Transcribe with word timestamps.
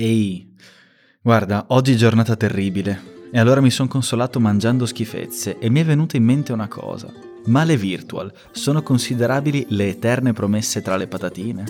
Ehi, 0.00 0.54
guarda, 1.20 1.64
oggi 1.70 1.94
è 1.94 1.96
giornata 1.96 2.36
terribile. 2.36 3.16
E 3.32 3.38
allora 3.40 3.60
mi 3.60 3.68
sono 3.68 3.88
consolato 3.88 4.38
mangiando 4.38 4.86
schifezze 4.86 5.58
e 5.58 5.68
mi 5.70 5.80
è 5.80 5.84
venuta 5.84 6.16
in 6.16 6.22
mente 6.22 6.52
una 6.52 6.68
cosa. 6.68 7.12
Ma 7.46 7.64
le 7.64 7.76
virtual 7.76 8.32
sono 8.52 8.84
considerabili 8.84 9.66
le 9.70 9.88
eterne 9.88 10.32
promesse 10.32 10.82
tra 10.82 10.96
le 10.96 11.08
patatine? 11.08 11.64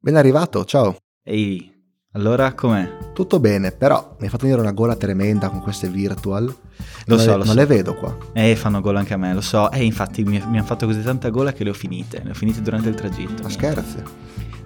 Ben 0.00 0.16
arrivato, 0.16 0.64
ciao. 0.64 0.96
Ehi, 1.22 1.75
allora 2.16 2.54
com'è? 2.54 3.12
Tutto 3.12 3.38
bene, 3.40 3.72
però 3.72 4.14
mi 4.18 4.24
hai 4.24 4.30
fatto 4.30 4.44
venire 4.44 4.62
una 4.62 4.72
gola 4.72 4.96
tremenda 4.96 5.50
con 5.50 5.60
queste 5.60 5.88
virtual. 5.88 6.44
Lo 6.44 7.14
non 7.14 7.18
so, 7.18 7.30
le, 7.32 7.36
lo 7.36 7.44
non 7.44 7.46
so. 7.48 7.54
le 7.54 7.66
vedo 7.66 7.94
qua. 7.94 8.16
Eh, 8.32 8.56
fanno 8.56 8.80
gol 8.80 8.96
anche 8.96 9.12
a 9.12 9.18
me, 9.18 9.34
lo 9.34 9.42
so. 9.42 9.70
E 9.70 9.84
infatti 9.84 10.24
mi, 10.24 10.42
mi 10.48 10.56
hanno 10.56 10.66
fatto 10.66 10.86
così 10.86 11.02
tanta 11.02 11.28
gola 11.28 11.52
che 11.52 11.62
le 11.62 11.70
ho 11.70 11.74
finite. 11.74 12.22
Le 12.24 12.30
ho 12.30 12.34
finite 12.34 12.62
durante 12.62 12.88
il 12.88 12.94
tragitto. 12.94 13.42
Ma 13.42 13.50
scherzi. 13.50 14.02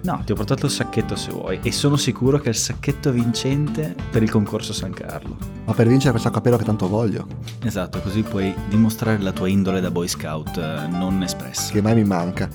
No, 0.03 0.21
ti 0.25 0.31
ho 0.31 0.35
portato 0.35 0.65
il 0.65 0.71
sacchetto 0.71 1.15
se 1.17 1.31
vuoi. 1.31 1.59
E 1.61 1.73
sono 1.73 1.97
sicuro 1.97 2.39
che 2.39 2.45
è 2.45 2.49
il 2.49 2.55
sacchetto 2.55 3.11
vincente 3.11 3.95
per 4.09 4.23
il 4.23 4.31
concorso 4.31 4.71
San 4.71 4.93
Carlo. 4.93 5.35
Ma 5.65 5.73
per 5.73 5.87
vincere 5.87 6.11
questo 6.11 6.29
capello 6.31 6.55
che 6.55 6.63
tanto 6.63 6.87
voglio, 6.87 7.27
Esatto, 7.63 7.99
così 7.99 8.23
puoi 8.23 8.55
dimostrare 8.69 9.19
la 9.19 9.33
tua 9.33 9.49
indole 9.49 9.81
da 9.81 9.91
Boy 9.91 10.07
Scout 10.07 10.57
eh, 10.57 10.87
non 10.87 11.21
espressa. 11.21 11.71
che 11.73 11.81
mai 11.81 11.95
mi 11.95 12.05
manca. 12.05 12.49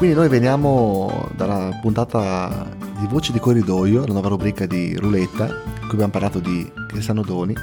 Quindi 0.00 0.16
noi 0.16 0.30
veniamo 0.30 1.28
dalla 1.36 1.78
puntata 1.78 2.66
di 2.98 3.06
Voci 3.06 3.32
di 3.32 3.38
Corridoio, 3.38 4.06
la 4.06 4.14
nuova 4.14 4.28
rubrica 4.28 4.64
di 4.64 4.96
Ruletta, 4.96 5.44
in 5.44 5.80
cui 5.80 5.90
abbiamo 5.90 6.10
parlato 6.10 6.38
di 6.38 6.72
Cristiano 6.88 7.20
Doni. 7.20 7.54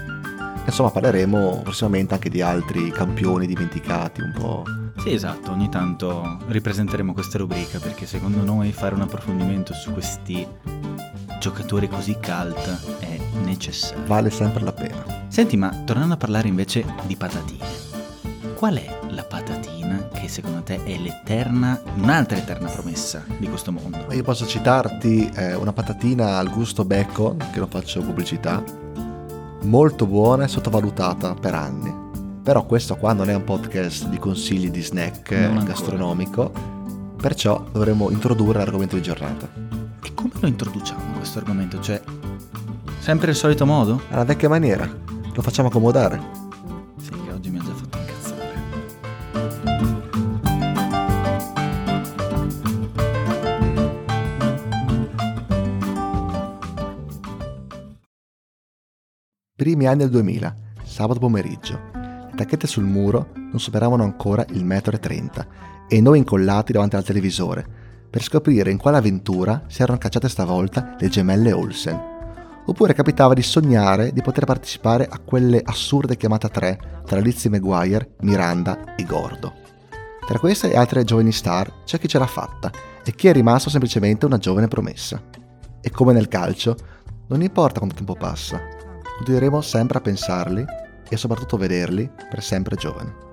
Insomma, 0.64 0.92
parleremo 0.92 1.62
prossimamente 1.64 2.14
anche 2.14 2.30
di 2.30 2.44
altri 2.44 2.92
campioni 2.92 3.48
dimenticati, 3.48 4.22
un 4.22 4.34
po'. 4.38 4.64
Sì, 4.98 5.14
esatto, 5.14 5.52
ogni 5.52 5.68
tanto 5.70 6.38
ripresenteremo 6.46 7.12
questa 7.12 7.40
rubrica 7.40 7.80
perché 7.80 8.06
secondo 8.06 8.44
noi 8.44 8.72
fare 8.72 8.94
un 8.94 9.02
approfondimento 9.02 9.74
su 9.74 9.92
questi 9.92 10.48
giocatori 11.40 11.90
così 11.90 12.14
cult 12.22 13.00
è 13.00 13.18
necessario. 13.46 14.06
Vale 14.06 14.30
sempre 14.30 14.64
la 14.64 14.74
pena. 14.74 15.26
Senti, 15.28 15.58
ma 15.58 15.70
tornando 15.86 16.14
a 16.14 16.18
parlare 16.18 16.48
invece 16.48 16.86
di 17.08 17.16
patatine, 17.16 17.66
qual 18.58 18.78
è 18.78 19.00
la 19.10 19.24
patatina 19.24 20.08
che 20.12 20.28
secondo 20.28 20.64
te 20.64 20.84
è 20.84 20.98
l'eterna, 20.98 21.80
un'altra 21.94 22.38
eterna 22.38 22.68
promessa 22.68 23.24
di 23.38 23.48
questo 23.48 23.72
mondo? 23.72 24.08
Io 24.12 24.24
posso 24.24 24.48
citarti 24.48 25.30
eh, 25.36 25.54
una 25.54 25.72
patatina 25.72 26.40
al 26.40 26.50
gusto 26.50 26.84
bacon, 26.84 27.38
che 27.54 27.60
non 27.60 27.68
faccio 27.70 28.02
pubblicità, 28.02 28.64
molto 29.62 30.08
buona 30.08 30.46
e 30.46 30.48
sottovalutata 30.48 31.36
per 31.36 31.54
anni. 31.54 31.94
Però 32.42 32.66
questo 32.66 32.96
qua 32.96 33.14
non 33.14 33.30
è 33.30 33.36
un 33.36 33.44
podcast 33.44 34.08
di 34.08 34.18
consigli 34.18 34.72
di 34.72 34.82
snack 34.82 35.32
eh, 35.32 35.40
Non 35.42 35.58
ancora. 35.58 35.66
gastronomico, 35.66 36.52
perciò 37.22 37.64
dovremmo 37.72 38.10
introdurre 38.10 38.58
l'argomento 38.58 38.96
di 38.96 39.04
giornata. 39.04 39.48
E 40.02 40.14
come 40.16 40.32
lo 40.40 40.48
introduciamo 40.48 41.18
questo 41.18 41.38
argomento? 41.38 41.80
Cioè, 41.80 42.02
sempre 43.02 43.30
il 43.30 43.38
solito 43.38 43.68
modo? 43.68 44.02
Alla 44.10 44.26
vecchia 44.26 44.50
maniera, 44.50 44.90
lo 45.32 45.42
facciamo 45.44 45.68
accomodare. 45.68 46.46
Primi 59.58 59.88
anni 59.88 59.98
del 60.02 60.12
2000, 60.12 60.56
sabato 60.84 61.18
pomeriggio. 61.20 61.82
Le 61.92 62.34
tacchette 62.36 62.68
sul 62.68 62.84
muro 62.84 63.30
non 63.34 63.60
superavano 63.60 64.04
ancora 64.04 64.46
il 64.50 64.64
metro 64.64 64.96
e 64.96 65.00
trenta 65.00 65.48
e 65.90 66.00
noi 66.00 66.20
incollati 66.20 66.74
davanti 66.74 66.96
al 66.96 67.04
televisore 67.04 67.66
per 68.08 68.22
scoprire 68.22 68.70
in 68.70 68.78
quale 68.78 68.98
avventura 68.98 69.64
si 69.66 69.82
erano 69.82 69.98
cacciate 69.98 70.30
stavolta 70.30 70.96
le 71.00 71.10
gemelle 71.10 71.54
Olsen. 71.54 72.00
Oppure 72.68 72.94
capitava 72.94 73.34
di 73.34 73.42
sognare 73.42 74.14
di 74.14 74.22
poter 74.22 74.46
partecipare 74.46 75.08
a 75.10 75.18
quelle 75.18 75.60
assurde 75.66 76.18
chiamate 76.18 76.46
a 76.46 76.50
tre 76.50 76.80
tra 77.04 77.20
Lizzie 77.20 77.50
McGuire, 77.50 78.12
Miranda 78.20 78.94
e 78.94 79.06
Gordo. 79.06 79.54
Tra 80.24 80.38
queste 80.38 80.72
e 80.72 80.78
altre 80.78 81.04
giovani 81.04 81.32
star 81.32 81.82
c'è 81.84 81.98
chi 81.98 82.08
ce 82.08 82.20
l'ha 82.20 82.28
fatta 82.28 82.70
e 83.04 83.12
chi 83.12 83.28
è 83.28 83.34
rimasto 83.34 83.72
semplicemente 83.72 84.28
una 84.28 84.38
giovane 84.38 84.68
promessa. 84.68 85.20
E 85.82 85.90
come 85.90 86.14
nel 86.14 86.28
calcio, 86.28 86.76
non 87.30 87.42
importa 87.42 87.80
quanto 87.80 87.96
tempo 87.96 88.14
passa, 88.14 88.77
continueremo 89.18 89.62
sempre 89.62 89.98
a 89.98 90.02
pensarli 90.02 90.66
e 91.10 91.18
soprattutto 91.18 91.58
vederli 91.58 92.10
per 92.30 92.44
sempre 92.44 92.76
giovani. 92.76 93.26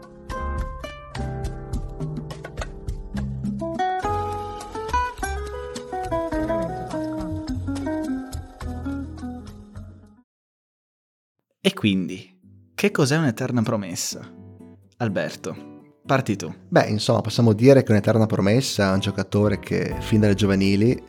E 11.61 11.73
quindi, 11.73 12.39
che 12.75 12.91
cos'è 12.91 13.17
un'eterna 13.17 13.63
promessa? 13.63 14.21
Alberto, 14.99 15.57
parti 16.05 16.37
tu. 16.37 16.53
Beh, 16.69 16.89
insomma, 16.89 17.21
possiamo 17.21 17.53
dire 17.53 17.83
che 17.83 17.93
un'eterna 17.93 18.27
promessa 18.27 18.91
è 18.91 18.93
un 18.93 19.01
giocatore 19.01 19.61
che 19.61 19.95
fin 20.01 20.21
dalle 20.21 20.35
giovanili 20.35 21.03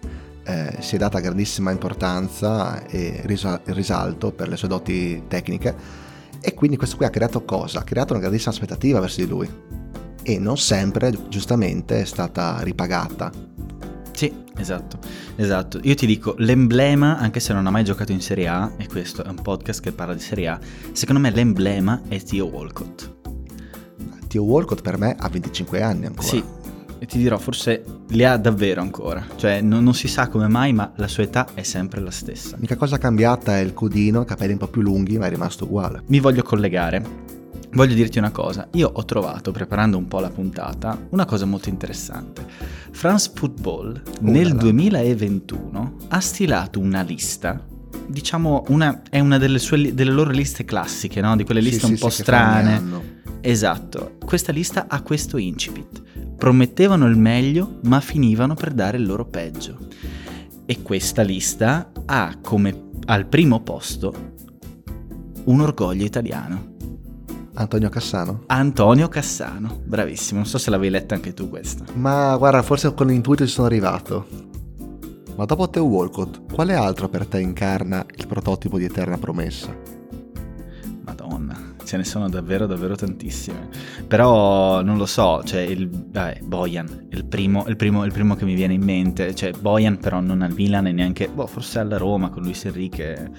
eh, 0.45 0.78
si 0.79 0.95
è 0.95 0.97
data 0.97 1.19
grandissima 1.19 1.72
importanza 1.72 2.85
e 2.85 3.22
risa- 3.25 3.61
risalto 3.66 4.31
per 4.31 4.47
le 4.47 4.57
sue 4.57 4.67
doti 4.67 5.23
tecniche 5.28 6.03
e 6.39 6.53
quindi 6.53 6.78
questo 6.78 6.97
qui 6.97 7.06
ha 7.06 7.09
creato 7.09 7.44
cosa? 7.44 7.79
Ha 7.79 7.83
creato 7.83 8.13
una 8.13 8.22
grandissima 8.22 8.51
aspettativa 8.51 9.00
verso 9.00 9.22
di 9.22 9.28
lui 9.28 9.50
e 10.22 10.39
non 10.39 10.57
sempre, 10.57 11.11
giustamente, 11.29 12.01
è 12.01 12.05
stata 12.05 12.59
ripagata. 12.61 13.31
Sì, 14.11 14.31
esatto, 14.57 14.97
esatto. 15.35 15.79
Io 15.84 15.94
ti 15.94 16.05
dico, 16.05 16.35
l'emblema, 16.38 17.17
anche 17.17 17.39
se 17.39 17.53
non 17.53 17.67
ha 17.67 17.69
mai 17.69 17.84
giocato 17.84 18.11
in 18.11 18.22
Serie 18.22 18.47
A, 18.47 18.72
e 18.78 18.88
questo 18.88 19.23
è 19.23 19.28
un 19.28 19.41
podcast 19.41 19.81
che 19.81 19.91
parla 19.91 20.13
di 20.13 20.19
Serie 20.19 20.47
A, 20.47 20.59
secondo 20.94 21.22
me 21.22 21.31
l'emblema 21.31 22.01
è 22.07 22.22
Theo 22.22 22.45
Walcott. 22.45 23.13
Tio 24.28 24.44
Walcott 24.44 24.81
per 24.81 24.97
me 24.97 25.16
ha 25.17 25.29
25 25.29 25.81
anni 25.81 26.07
ancora. 26.07 26.28
Sì, 26.28 26.44
e 27.05 27.07
ti 27.07 27.19
dirò, 27.19 27.38
forse 27.38 27.83
li 28.09 28.25
ha 28.25 28.35
davvero 28.35 28.81
ancora. 28.81 29.23
Cioè, 29.35 29.61
non, 29.61 29.83
non 29.83 29.93
si 29.93 30.07
sa 30.07 30.27
come 30.27 30.47
mai, 30.47 30.73
ma 30.73 30.91
la 30.95 31.07
sua 31.07 31.23
età 31.23 31.47
è 31.53 31.61
sempre 31.61 32.01
la 32.01 32.09
stessa. 32.09 32.55
L'unica 32.55 32.75
cosa 32.75 32.97
cambiata 32.97 33.57
è 33.57 33.61
il 33.61 33.73
codino, 33.73 34.25
capelli 34.25 34.53
un 34.53 34.57
po' 34.57 34.67
più 34.67 34.81
lunghi, 34.81 35.17
ma 35.19 35.27
è 35.27 35.29
rimasto 35.29 35.66
uguale. 35.66 36.01
Mi 36.07 36.19
voglio 36.19 36.41
collegare. 36.41 37.33
Voglio 37.73 37.93
dirti 37.93 38.17
una 38.17 38.31
cosa, 38.31 38.69
io 38.71 38.89
ho 38.91 39.03
trovato, 39.03 39.51
preparando 39.51 39.97
un 39.97 40.07
po' 40.07 40.19
la 40.19 40.29
puntata, 40.29 40.97
una 41.09 41.25
cosa 41.25 41.45
molto 41.45 41.67
interessante. 41.67 42.45
France 42.91 43.31
Football 43.35 44.01
nel 44.22 44.47
là 44.47 44.53
là. 44.53 44.59
2021 44.61 45.95
ha 46.07 46.19
stilato 46.22 46.79
una 46.79 47.01
lista, 47.01 47.61
diciamo, 48.07 48.63
una, 48.69 49.01
è 49.09 49.19
una 49.19 49.37
delle, 49.37 49.59
sue, 49.59 49.93
delle 49.93 50.11
loro 50.11 50.31
liste 50.31 50.63
classiche, 50.63 51.19
no? 51.19 51.35
Di 51.35 51.43
quelle 51.43 51.59
liste 51.59 51.85
Sì, 51.85 51.91
un 51.91 51.95
sì, 51.97 52.01
po' 52.01 52.09
sì, 52.09 52.22
strane. 52.22 53.15
Esatto, 53.47 54.17
questa 54.25 54.51
lista 54.51 54.88
ha 54.88 55.03
questo 55.03 55.38
incipit. 55.38 56.01
Promettevano 56.35 57.06
il 57.06 57.16
meglio, 57.16 57.79
ma 57.83 58.00
finivano 58.00 58.56
per 58.56 58.73
dare 58.73 58.97
il 58.97 59.06
loro 59.06 59.25
peggio. 59.25 59.78
E 60.66 60.81
questa 60.81 61.22
lista 61.22 61.91
ha 62.07 62.39
come 62.41 62.89
al 63.05 63.28
primo 63.28 63.61
posto 63.61 64.34
un 65.44 65.61
orgoglio 65.61 66.03
italiano. 66.03 66.73
Antonio 67.53 67.89
Cassano? 67.89 68.45
Antonio 68.47 69.07
Cassano, 69.09 69.79
bravissimo, 69.85 70.39
non 70.39 70.50
so 70.50 70.57
se 70.57 70.72
l'avevi 70.72 70.89
letta 70.89 71.13
anche 71.13 71.35
tu 71.35 71.47
questa. 71.47 71.85
Ma 71.94 72.35
guarda, 72.38 72.63
forse 72.63 72.95
con 72.95 73.05
l'intuito 73.05 73.45
ci 73.45 73.53
sono 73.53 73.67
arrivato. 73.67 74.25
Ma 75.35 75.45
dopo 75.45 75.69
Teo 75.69 75.84
Walcott, 75.84 76.51
quale 76.51 76.73
altro 76.73 77.09
per 77.09 77.28
te 77.28 77.41
incarna 77.41 78.03
il 78.16 78.25
prototipo 78.25 78.79
di 78.79 78.85
Eterna 78.85 79.20
Promessa? 79.20 79.72
Madonna, 81.03 81.65
ce 81.85 81.97
ne 81.97 82.03
sono 82.03 82.29
davvero 82.29 82.66
davvero 82.66 82.96
tantissime. 82.96 83.70
Però 84.08 84.82
non 84.82 84.97
lo 84.97 85.05
so, 85.05 85.41
cioè 85.43 85.61
il 85.61 85.90
vabbè, 85.90 86.40
Bojan, 86.43 87.08
è 87.09 87.16
il 87.16 87.26
primo, 87.26 87.66
il, 87.67 87.76
primo, 87.76 88.03
il 88.03 88.11
primo 88.11 88.35
che 88.35 88.46
mi 88.46 88.55
viene 88.55 88.73
in 88.73 88.84
mente, 88.84 89.34
cioè 89.35 89.52
Bojan 89.52 89.97
però 89.97 90.20
non 90.20 90.41
al 90.41 90.53
Milan 90.53 90.87
e 90.87 90.91
neanche, 90.91 91.29
boh, 91.29 91.47
forse 91.47 91.79
alla 91.79 91.97
Roma 91.97 92.29
con 92.29 92.43
Luis 92.43 92.66
Enrique 92.66 93.32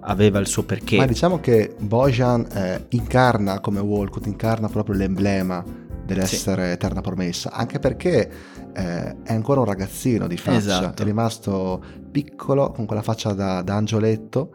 aveva 0.00 0.38
il 0.38 0.46
suo 0.46 0.64
perché. 0.64 0.96
Ma 0.96 1.06
diciamo 1.06 1.40
che 1.40 1.74
Bojan 1.78 2.46
eh, 2.52 2.86
incarna 2.90 3.60
come 3.60 3.80
Walcott, 3.80 4.26
incarna 4.26 4.68
proprio 4.68 4.94
l'emblema 4.94 5.64
dell'essere 6.04 6.72
Eterna 6.72 7.00
Promessa, 7.00 7.50
anche 7.50 7.78
perché 7.78 8.30
eh, 8.74 9.22
è 9.22 9.32
ancora 9.32 9.60
un 9.60 9.66
ragazzino 9.66 10.26
di 10.26 10.36
faccia, 10.36 10.58
Esatto. 10.58 11.02
è 11.02 11.04
rimasto 11.04 11.82
piccolo 12.10 12.70
con 12.72 12.84
quella 12.86 13.02
faccia 13.02 13.32
da, 13.32 13.62
da 13.62 13.74
angioletto 13.76 14.54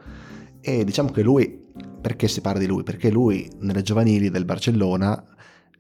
e 0.62 0.84
diciamo 0.84 1.10
che 1.10 1.22
lui, 1.22 1.68
perché 2.02 2.28
si 2.28 2.42
parla 2.42 2.60
di 2.60 2.66
lui? 2.68 2.84
Perché 2.84 3.10
lui 3.10 3.50
nelle 3.60 3.82
giovanili 3.82 4.30
del 4.30 4.46
Barcellona, 4.46 5.24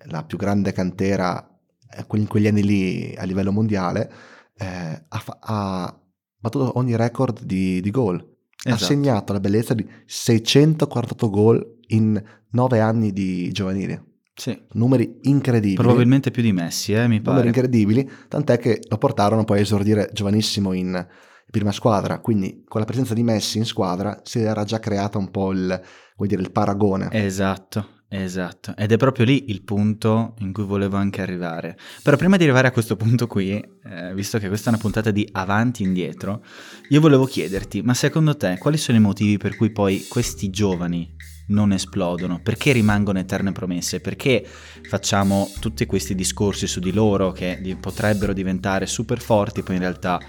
la 0.05 0.23
più 0.23 0.37
grande 0.37 0.71
cantera 0.71 1.45
eh, 1.89 2.05
in 2.17 2.27
quegli 2.27 2.47
anni 2.47 2.63
lì 2.63 3.15
a 3.17 3.23
livello 3.23 3.51
mondiale, 3.51 4.11
eh, 4.57 5.03
ha, 5.07 5.23
ha 5.39 5.99
battuto 6.37 6.77
ogni 6.77 6.95
record 6.95 7.43
di, 7.43 7.81
di 7.81 7.91
gol. 7.91 8.15
Ha 8.19 8.69
Esatto. 8.71 8.83
segnato 8.85 9.31
la 9.33 9.39
bellezza 9.39 9.73
di 9.73 9.87
648 10.05 11.29
gol 11.29 11.77
in 11.87 12.21
9 12.51 12.79
anni 12.79 13.13
di 13.13 13.51
giovanili. 13.51 14.07
Sì. 14.33 14.57
Numeri 14.73 15.19
incredibili. 15.23 15.75
Probabilmente 15.75 16.31
più 16.31 16.41
di 16.41 16.51
Messi, 16.53 16.93
eh, 16.93 17.07
mi 17.07 17.17
numeri 17.17 17.23
pare. 17.23 17.47
incredibili, 17.47 18.09
tant'è 18.27 18.57
che 18.57 18.79
lo 18.89 18.97
portarono 18.97 19.43
poi 19.43 19.59
a 19.59 19.61
esordire 19.61 20.09
giovanissimo 20.13 20.71
in 20.73 21.05
prima 21.49 21.71
squadra, 21.71 22.19
quindi 22.19 22.63
con 22.67 22.79
la 22.79 22.85
presenza 22.85 23.13
di 23.13 23.23
Messi 23.23 23.57
in 23.57 23.65
squadra 23.65 24.21
si 24.23 24.39
era 24.39 24.63
già 24.63 24.79
creata 24.79 25.17
un 25.17 25.31
po' 25.31 25.51
il, 25.51 25.81
dire, 26.15 26.41
il 26.41 26.51
paragone. 26.51 27.09
Esatto, 27.11 28.03
esatto. 28.07 28.75
Ed 28.77 28.91
è 28.91 28.97
proprio 28.97 29.25
lì 29.25 29.49
il 29.49 29.63
punto 29.63 30.35
in 30.39 30.53
cui 30.53 30.63
volevo 30.63 30.97
anche 30.97 31.21
arrivare. 31.21 31.77
Però 32.03 32.17
prima 32.17 32.37
di 32.37 32.43
arrivare 32.43 32.67
a 32.67 32.71
questo 32.71 32.95
punto 32.95 33.25
qui, 33.27 33.51
eh, 33.51 34.13
visto 34.13 34.37
che 34.37 34.47
questa 34.47 34.69
è 34.69 34.73
una 34.73 34.81
puntata 34.81 35.11
di 35.11 35.27
avanti 35.31 35.83
e 35.83 35.87
indietro, 35.87 36.43
io 36.89 37.01
volevo 37.01 37.25
chiederti, 37.25 37.81
ma 37.81 37.93
secondo 37.93 38.37
te 38.37 38.57
quali 38.59 38.77
sono 38.77 38.97
i 38.97 39.01
motivi 39.01 39.37
per 39.37 39.55
cui 39.55 39.71
poi 39.71 40.05
questi 40.07 40.49
giovani 40.51 41.15
non 41.47 41.71
esplodono? 41.71 42.41
Perché 42.43 42.73
rimangono 42.73 43.17
eterne 43.17 43.51
promesse? 43.53 44.01
Perché 44.01 44.45
facciamo 44.87 45.49
tutti 45.59 45.87
questi 45.87 46.13
discorsi 46.13 46.67
su 46.67 46.79
di 46.79 46.93
loro 46.93 47.31
che 47.31 47.75
potrebbero 47.79 48.33
diventare 48.33 48.85
super 48.85 49.19
forti, 49.19 49.63
poi 49.63 49.75
in 49.75 49.81
realtà 49.81 50.19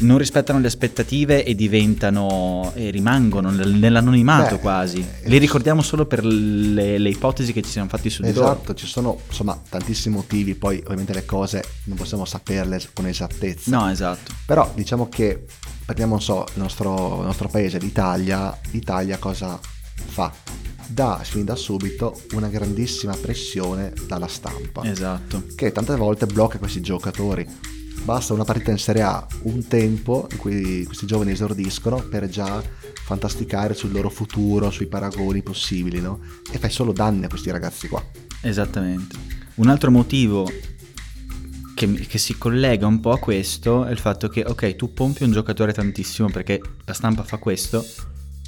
non 0.00 0.18
rispettano 0.18 0.60
le 0.60 0.66
aspettative 0.68 1.44
e 1.44 1.54
diventano 1.54 2.72
e 2.74 2.90
rimangono 2.90 3.50
nel- 3.50 3.70
nell'anonimato 3.74 4.56
Beh, 4.56 4.60
quasi. 4.60 4.98
eh, 5.00 5.28
Li 5.28 5.38
ricordiamo 5.38 5.82
solo 5.82 6.06
per 6.06 6.24
le, 6.24 6.98
le 6.98 7.08
ipotesi 7.08 7.52
che 7.52 7.62
ci 7.62 7.70
siamo 7.70 7.88
fatti 7.88 8.08
su 8.10 8.22
di 8.22 8.32
loro. 8.32 8.52
Esatto, 8.52 8.74
ci 8.74 8.86
sono 8.86 9.18
insomma 9.26 9.60
tantissimi 9.68 10.14
motivi, 10.14 10.54
poi 10.54 10.80
ovviamente 10.84 11.12
le 11.14 11.24
cose 11.24 11.64
non 11.84 11.96
possiamo 11.96 12.24
saperle 12.24 12.80
con 12.92 13.06
esattezza. 13.06 13.76
No, 13.76 13.90
esatto. 13.90 14.32
Però 14.46 14.70
diciamo 14.74 15.08
che 15.08 15.44
prendiamo, 15.84 16.12
non 16.12 16.22
so, 16.22 16.44
il 16.54 16.60
nostro, 16.62 17.18
il 17.20 17.24
nostro 17.26 17.48
paese, 17.48 17.78
l'Italia, 17.78 18.56
l'Italia 18.70 19.18
cosa 19.18 19.58
fa? 19.94 20.32
Dà 20.90 21.20
fin 21.22 21.44
da 21.44 21.54
subito 21.56 22.18
una 22.32 22.48
grandissima 22.48 23.14
pressione 23.20 23.92
dalla 24.06 24.26
stampa, 24.28 24.84
Esatto. 24.84 25.42
che 25.54 25.70
tante 25.72 25.94
volte 25.96 26.24
blocca 26.26 26.58
questi 26.58 26.80
giocatori. 26.80 27.46
Basta 28.08 28.32
una 28.32 28.44
partita 28.44 28.70
in 28.70 28.78
Serie 28.78 29.02
A, 29.02 29.26
un 29.42 29.66
tempo 29.66 30.28
in 30.30 30.38
cui 30.38 30.82
questi 30.86 31.04
giovani 31.04 31.32
esordiscono 31.32 31.96
per 31.96 32.26
già 32.30 32.62
fantasticare 33.04 33.74
sul 33.74 33.92
loro 33.92 34.08
futuro, 34.08 34.70
sui 34.70 34.86
paragoni 34.86 35.42
possibili, 35.42 36.00
no? 36.00 36.20
E 36.50 36.56
fai 36.56 36.70
solo 36.70 36.92
danni 36.92 37.26
a 37.26 37.28
questi 37.28 37.50
ragazzi 37.50 37.86
qua. 37.86 38.02
Esattamente. 38.40 39.14
Un 39.56 39.68
altro 39.68 39.90
motivo 39.90 40.50
che, 41.74 41.92
che 41.92 42.16
si 42.16 42.38
collega 42.38 42.86
un 42.86 43.00
po' 43.00 43.10
a 43.12 43.18
questo 43.18 43.84
è 43.84 43.90
il 43.90 43.98
fatto 43.98 44.28
che, 44.28 44.42
ok, 44.42 44.74
tu 44.74 44.94
pompi 44.94 45.24
un 45.24 45.32
giocatore 45.32 45.74
tantissimo 45.74 46.30
perché 46.30 46.62
la 46.86 46.94
stampa 46.94 47.24
fa 47.24 47.36
questo, 47.36 47.84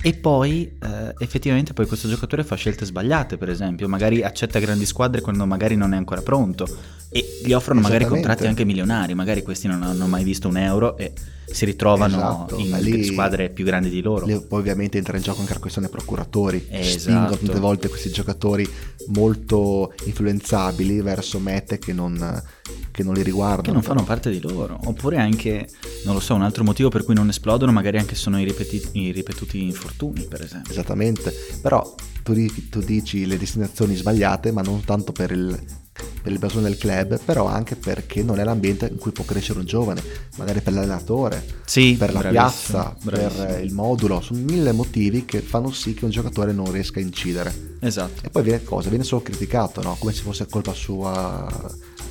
e 0.03 0.15
poi 0.15 0.79
eh, 0.83 1.15
effettivamente 1.19 1.75
poi 1.75 1.87
questo 1.87 2.09
giocatore 2.09 2.43
fa 2.43 2.57
scelte 2.57 2.87
sbagliate, 2.87 3.37
per 3.37 3.51
esempio, 3.51 3.87
magari 3.89 4.23
accetta 4.23 4.59
grandi 4.59 4.87
squadre 4.87 5.21
quando 5.21 5.45
magari 5.45 5.77
non 5.77 5.93
è 5.93 5.97
ancora 5.97 6.23
pronto. 6.23 6.67
E 7.11 7.41
gli 7.45 7.53
offrono 7.53 7.81
magari 7.81 8.07
contratti 8.07 8.47
anche 8.47 8.65
milionari, 8.65 9.15
magari 9.15 9.43
questi 9.43 9.67
non 9.69 9.83
hanno 9.83 10.07
mai 10.07 10.25
visto 10.25 10.49
un 10.49 10.57
euro 10.57 10.97
e 10.97 11.13
si 11.51 11.65
ritrovano 11.65 12.17
Esatto, 12.47 12.59
in 12.59 12.77
lì- 12.81 13.05
squadre 13.05 13.51
più 13.51 13.65
grandi 13.65 13.91
di 13.91 14.01
loro. 14.03 14.27
Lì 14.27 14.41
poi 14.47 14.61
ovviamente 14.61 14.99
entra 14.99 15.17
in 15.17 15.23
gioco 15.23 15.41
anche 15.41 15.55
la 15.55 15.59
questione 15.61 15.89
procuratori, 15.89 16.67
Esatto. 16.71 16.99
spingono 16.99 17.37
tante 17.37 17.59
volte 17.61 17.89
questi 17.89 18.11
giocatori 18.11 18.69
molto 19.09 19.93
influenzabili 20.05 21.01
verso 21.01 21.39
mete 21.39 21.79
che 21.79 21.93
non, 21.93 22.43
che 22.91 23.03
non 23.03 23.15
li 23.15 23.23
riguardano. 23.23 23.63
che 23.63 23.73
non 23.73 23.83
fanno 23.83 24.05
parte 24.05 24.31
di 24.31 24.41
loro. 24.41 24.79
Oppure 24.85 25.17
anche, 25.19 25.69
non 26.05 26.15
lo 26.15 26.21
so, 26.21 26.35
un 26.35 26.43
altro 26.43 26.65
motivo 26.65 26.89
per 26.89 27.05
cui 27.05 27.15
non 27.15 27.29
esplodono 27.29 27.73
magari 27.73 27.99
anche 27.99 28.15
sono 28.15 28.41
i, 28.41 28.45
ripeti- 28.45 28.89
i 28.93 29.11
ripetuti 29.11 29.63
infortuni, 29.65 30.23
per 30.25 30.43
esempio. 30.43 30.71
Esattamente, 30.73 31.33
però 31.61 31.95
tu, 32.23 32.35
tu 32.69 32.81
dici 32.81 33.27
le 33.27 33.39
destinazioni 33.39 33.97
sbagliate, 33.97 34.53
ma 34.53 34.63
non 34.63 34.85
tanto 34.85 35.13
per 35.13 35.31
il, 35.33 35.59
per 35.93 36.33
il 36.33 36.39
blasone 36.39 36.63
del 36.65 36.79
club, 36.79 37.21
però 37.25 37.47
anche 37.47 37.77
perché 37.77 38.23
non 38.23 38.39
è 38.39 38.45
l'ambiente 38.45 38.87
in 38.87 38.97
cui 38.99 39.11
può 39.11 39.25
crescere 39.25 39.59
un 39.59 39.65
giovane, 39.67 40.03
magari 40.37 40.61
per 40.61 40.73
l'allenatore, 40.73 41.45
Sì, 41.65 41.95
per 41.99 42.13
la 42.13 42.21
piazza, 42.23 42.97
bravissimo. 43.03 43.45
per 43.45 43.61
il 43.65 43.73
modulo, 43.73 44.21
sono 44.21 44.41
mille 44.41 44.73
motivi 44.73 45.25
che 45.25 45.41
fanno 45.41 45.71
sì 45.73 45.95
che 45.95 46.05
un 46.05 46.11
giocatore 46.11 46.53
non 46.53 46.71
riesca 46.71 47.01
a 47.01 47.03
incidere. 47.03 47.77
Esatto. 47.81 48.25
E 48.25 48.31
poi 48.31 48.43
viene 48.43 48.63
cosa? 48.63 48.89
Viene 48.89 49.05
solo 49.05 49.23
criticato, 49.23 49.83
no? 49.83 49.97
Come 49.99 50.13
se 50.13 50.23
fosse 50.23 50.47
colpa 50.47 50.73
sua 50.75 51.47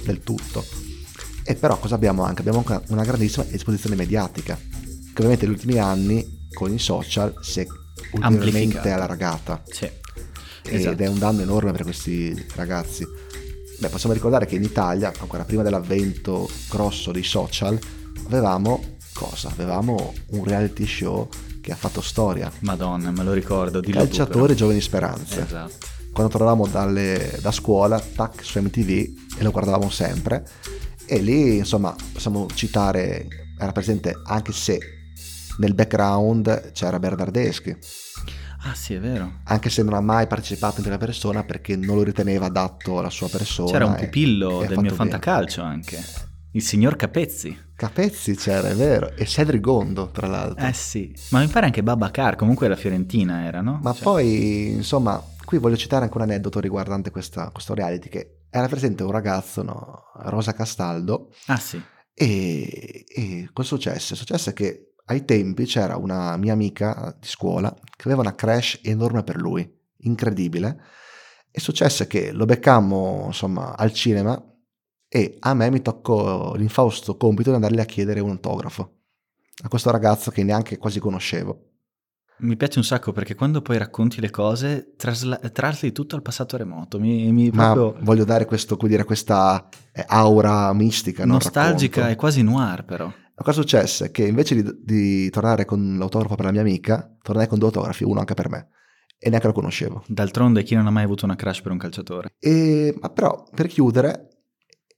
del 0.04 0.22
tutto. 0.22 0.64
E 1.44 1.56
però 1.56 1.80
cosa 1.80 1.96
abbiamo 1.96 2.24
anche? 2.24 2.42
Abbiamo 2.42 2.64
anche 2.66 2.92
una 2.92 3.04
grandissima 3.04 3.46
esposizione 3.50 3.96
mediatica, 3.96 4.56
che 4.56 5.14
ovviamente 5.16 5.46
negli 5.46 5.56
ultimi 5.56 5.78
anni 5.80 6.48
con 6.54 6.72
i 6.74 6.80
social 6.80 7.34
si 7.42 7.62
è 7.62 7.68
ulteriormente 8.12 8.90
allargata 8.92 9.62
Sì. 9.68 9.86
ed 9.86 10.74
Esatto. 10.80 11.02
è 11.04 11.08
un 11.08 11.18
danno 11.20 11.42
enorme 11.42 11.72
per 11.72 11.84
questi 11.84 12.46
ragazzi. 12.56 13.06
Beh, 13.80 13.88
possiamo 13.90 14.14
ricordare 14.14 14.46
che 14.46 14.56
in 14.56 14.64
Italia, 14.64 15.12
ancora 15.20 15.46
prima 15.46 15.64
dell'avvento 15.64 16.50
grosso 16.70 17.12
dei 17.14 17.24
social, 17.24 17.80
avevamo 18.26 18.98
cosa? 19.14 19.50
Avevamo 19.50 20.14
un 20.32 20.44
reality 20.44 20.86
show 20.86 21.30
che 21.62 21.72
ha 21.72 21.76
fatto 21.76 22.02
storia. 22.02 22.52
Madonna, 22.60 23.12
me 23.12 23.24
lo 23.24 23.32
ricordo. 23.32 23.80
Dillo 23.80 24.00
tu, 24.02 24.06
Calciatori 24.06 24.56
giovani 24.56 24.82
speranze 24.82 25.44
Esatto. 25.44 25.74
quando 26.12 26.32
tornavamo 26.32 26.68
dalle- 26.68 27.38
da 27.42 27.52
scuola, 27.52 28.00
tac, 28.00 28.44
su 28.44 28.60
MTV 28.60 28.90
e 29.38 29.44
lo 29.44 29.52
guardavamo 29.52 29.90
sempre. 29.90 30.46
E 31.06 31.20
lì, 31.20 31.58
insomma, 31.58 31.96
possiamo 32.12 32.48
citare, 32.54 33.28
era 33.58 33.72
presente 33.72 34.14
anche 34.26 34.52
se 34.52 34.78
nel 35.60 35.74
background 35.74 36.72
c'era 36.74 37.00
Bernardeschi, 37.00 37.76
Ah 38.64 38.74
sì, 38.74 38.94
è 38.94 39.00
vero. 39.00 39.40
anche 39.46 39.70
se 39.70 39.84
non 39.84 39.94
ha 39.94 40.02
mai 40.02 40.28
partecipato 40.28 40.78
in 40.78 40.84
prima 40.84 40.98
persona 40.98 41.44
perché 41.44 41.76
non 41.76 41.96
lo 41.96 42.04
riteneva 42.04 42.48
adatto 42.48 43.00
alla 43.00 43.10
sua 43.10 43.30
persona. 43.30 43.72
C'era 43.72 43.86
un 43.86 43.94
e- 43.96 44.06
pupillo 44.06 44.64
e 44.64 44.68
del 44.68 44.78
mio 44.80 44.90
fatto 44.92 45.04
bene. 45.04 45.10
fantacalcio 45.12 45.62
anche. 45.62 46.04
Il 46.52 46.62
signor 46.64 46.96
Capezzi. 46.96 47.58
Capezzi 47.76 48.36
c'era, 48.36 48.68
è 48.70 48.76
vero, 48.76 49.16
e 49.16 49.26
Cedric 49.26 49.62
Gondo, 49.62 50.10
tra 50.12 50.28
l'altro. 50.28 50.66
Eh 50.66 50.74
sì. 50.74 51.16
Ma 51.30 51.40
mi 51.40 51.48
pare 51.48 51.68
anche 51.68 51.82
Babacar, 51.84 52.36
comunque 52.36 52.68
la 52.68 52.76
Fiorentina 52.76 53.46
era, 53.46 53.62
no? 53.62 53.80
Ma 53.82 53.94
Cioè- 53.94 54.04
poi, 54.04 54.72
insomma, 54.72 55.24
qui 55.46 55.58
voglio 55.60 55.78
citare 55.78 56.04
anche 56.04 56.18
un 56.18 56.24
aneddoto 56.24 56.60
riguardante 56.60 57.12
questa- 57.12 57.50
questo 57.52 57.74
reality 57.74 58.10
che 58.10 58.40
era 58.50 58.68
presente 58.68 59.04
un 59.04 59.12
ragazzo, 59.12 59.62
no, 59.62 60.04
Rosa 60.24 60.52
Castaldo, 60.54 61.30
Ah 61.46 61.58
sì. 61.58 61.82
E, 62.14 63.06
e 63.08 63.50
cosa? 63.54 63.76
È 63.94 63.98
successo 64.00 64.52
che 64.52 64.89
ai 65.10 65.26
tempi 65.26 65.66
c'era 65.66 65.98
una 65.98 66.38
mia 66.38 66.54
amica 66.54 67.16
di 67.20 67.28
scuola 67.28 67.74
che 67.74 68.04
aveva 68.06 68.22
una 68.22 68.36
crash 68.36 68.80
enorme 68.84 69.24
per 69.24 69.38
lui, 69.38 69.68
incredibile. 70.02 70.80
È 71.52 71.60
successo 71.60 72.06
che 72.06 72.32
lo 72.32 72.46
beccammo, 72.46 73.24
insomma, 73.26 73.76
al 73.76 73.92
cinema 73.92 74.42
e 75.08 75.38
a 75.40 75.54
me 75.56 75.72
mi 75.72 75.82
toccò 75.82 76.54
l'infausto 76.54 77.18
compito 77.18 77.50
di 77.50 77.56
andargli 77.56 77.80
a 77.80 77.86
chiedere 77.86 78.20
un 78.20 78.30
autografo 78.30 78.98
a 79.64 79.68
questo 79.68 79.90
ragazzo 79.92 80.30
che 80.32 80.44
neanche 80.44 80.78
quasi 80.78 81.00
conoscevo. 81.00 81.66
Mi 82.42 82.56
piace 82.56 82.78
un 82.78 82.86
sacco 82.86 83.12
perché 83.12 83.36
quando 83.36 83.62
poi 83.62 83.78
racconti 83.78 84.22
le 84.22 84.30
cose 84.30 84.94
trasla- 84.96 85.40
trasli 85.52 85.92
tutto 85.92 86.16
al 86.16 86.22
passato 86.22 86.56
remoto. 86.56 86.98
Mi, 86.98 87.30
mi 87.34 87.50
Ma 87.50 87.74
proprio 87.74 88.02
voglio 88.06 88.24
dare 88.24 88.46
questo, 88.46 88.78
dire, 88.84 89.04
questa 89.04 89.68
eh, 89.92 90.06
aura 90.08 90.72
mistica. 90.72 91.26
no, 91.26 91.34
al 91.34 91.42
nostalgica 91.44 92.10
e 92.10 92.16
quasi 92.16 92.42
noir 92.42 92.86
però. 92.86 93.12
Cosa 93.42 93.62
successe? 93.62 94.12
Che 94.12 94.26
invece 94.26 94.56
di, 94.56 94.64
di 94.84 95.30
tornare 95.30 95.66
con 95.66 95.98
l'autografo 95.98 96.36
per 96.36 96.46
la 96.46 96.52
mia 96.52 96.62
amica, 96.62 97.16
tornai 97.22 97.48
con 97.48 97.58
due 97.58 97.68
autografi, 97.68 98.04
uno 98.04 98.20
anche 98.20 98.34
per 98.34 98.50
me. 98.50 98.70
E 99.18 99.30
neanche 99.30 99.48
lo 99.48 99.54
conoscevo. 99.54 100.04
D'altronde 100.08 100.64
chi 100.64 100.76
non 100.76 100.88
ha 100.88 100.92
mai 100.92 101.04
avuto 101.04 101.26
una 101.26 101.36
crush 101.36 101.62
per 101.62 101.72
un 101.72 101.78
calciatore? 101.78 102.34
E, 102.40 102.96
ma 103.02 103.10
però, 103.10 103.44
per 103.54 103.68
chiudere, 103.68 104.30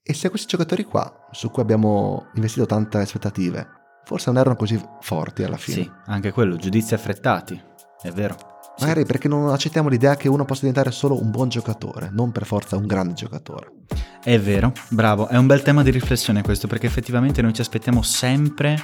e 0.03 0.13
se 0.13 0.29
questi 0.29 0.47
giocatori 0.47 0.83
qua, 0.83 1.27
su 1.31 1.49
cui 1.49 1.61
abbiamo 1.61 2.27
investito 2.35 2.65
tante 2.65 2.97
aspettative, 2.97 3.67
forse 4.03 4.29
non 4.31 4.39
erano 4.39 4.55
così 4.55 4.79
forti 4.99 5.43
alla 5.43 5.57
fine. 5.57 5.83
Sì, 5.83 5.91
anche 6.05 6.31
quello, 6.31 6.55
giudizi 6.55 6.93
affrettati, 6.93 7.59
è 8.01 8.09
vero. 8.11 8.50
Magari 8.79 9.05
perché 9.05 9.27
non 9.27 9.49
accettiamo 9.49 9.89
l'idea 9.89 10.15
che 10.15 10.27
uno 10.27 10.45
possa 10.45 10.61
diventare 10.61 10.91
solo 10.91 11.21
un 11.21 11.29
buon 11.29 11.49
giocatore, 11.49 12.09
non 12.11 12.31
per 12.31 12.45
forza 12.45 12.77
un 12.77 12.87
grande 12.87 13.13
giocatore. 13.13 13.71
È 14.23 14.39
vero, 14.39 14.71
bravo, 14.89 15.27
è 15.27 15.37
un 15.37 15.47
bel 15.47 15.61
tema 15.61 15.83
di 15.83 15.91
riflessione 15.91 16.41
questo, 16.41 16.67
perché 16.67 16.87
effettivamente 16.87 17.41
noi 17.41 17.53
ci 17.53 17.61
aspettiamo 17.61 18.01
sempre 18.01 18.75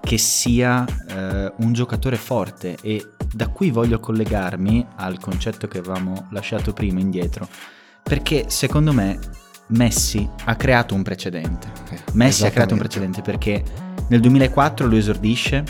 che 0.00 0.18
sia 0.18 0.84
eh, 1.08 1.52
un 1.58 1.72
giocatore 1.72 2.16
forte. 2.16 2.76
E 2.82 3.06
da 3.32 3.48
qui 3.48 3.70
voglio 3.70 4.00
collegarmi 4.00 4.86
al 4.96 5.18
concetto 5.18 5.68
che 5.68 5.78
avevamo 5.78 6.28
lasciato 6.30 6.72
prima 6.72 7.00
indietro, 7.00 7.48
perché 8.02 8.46
secondo 8.48 8.92
me 8.92 9.18
Messi 9.68 10.28
ha 10.44 10.56
creato 10.56 10.94
un 10.94 11.02
precedente. 11.02 11.68
Messi 12.12 12.46
ha 12.46 12.50
creato 12.50 12.74
un 12.74 12.80
precedente 12.80 13.22
perché 13.22 13.62
nel 14.08 14.20
2004 14.20 14.86
lui 14.86 14.98
esordisce 14.98 15.64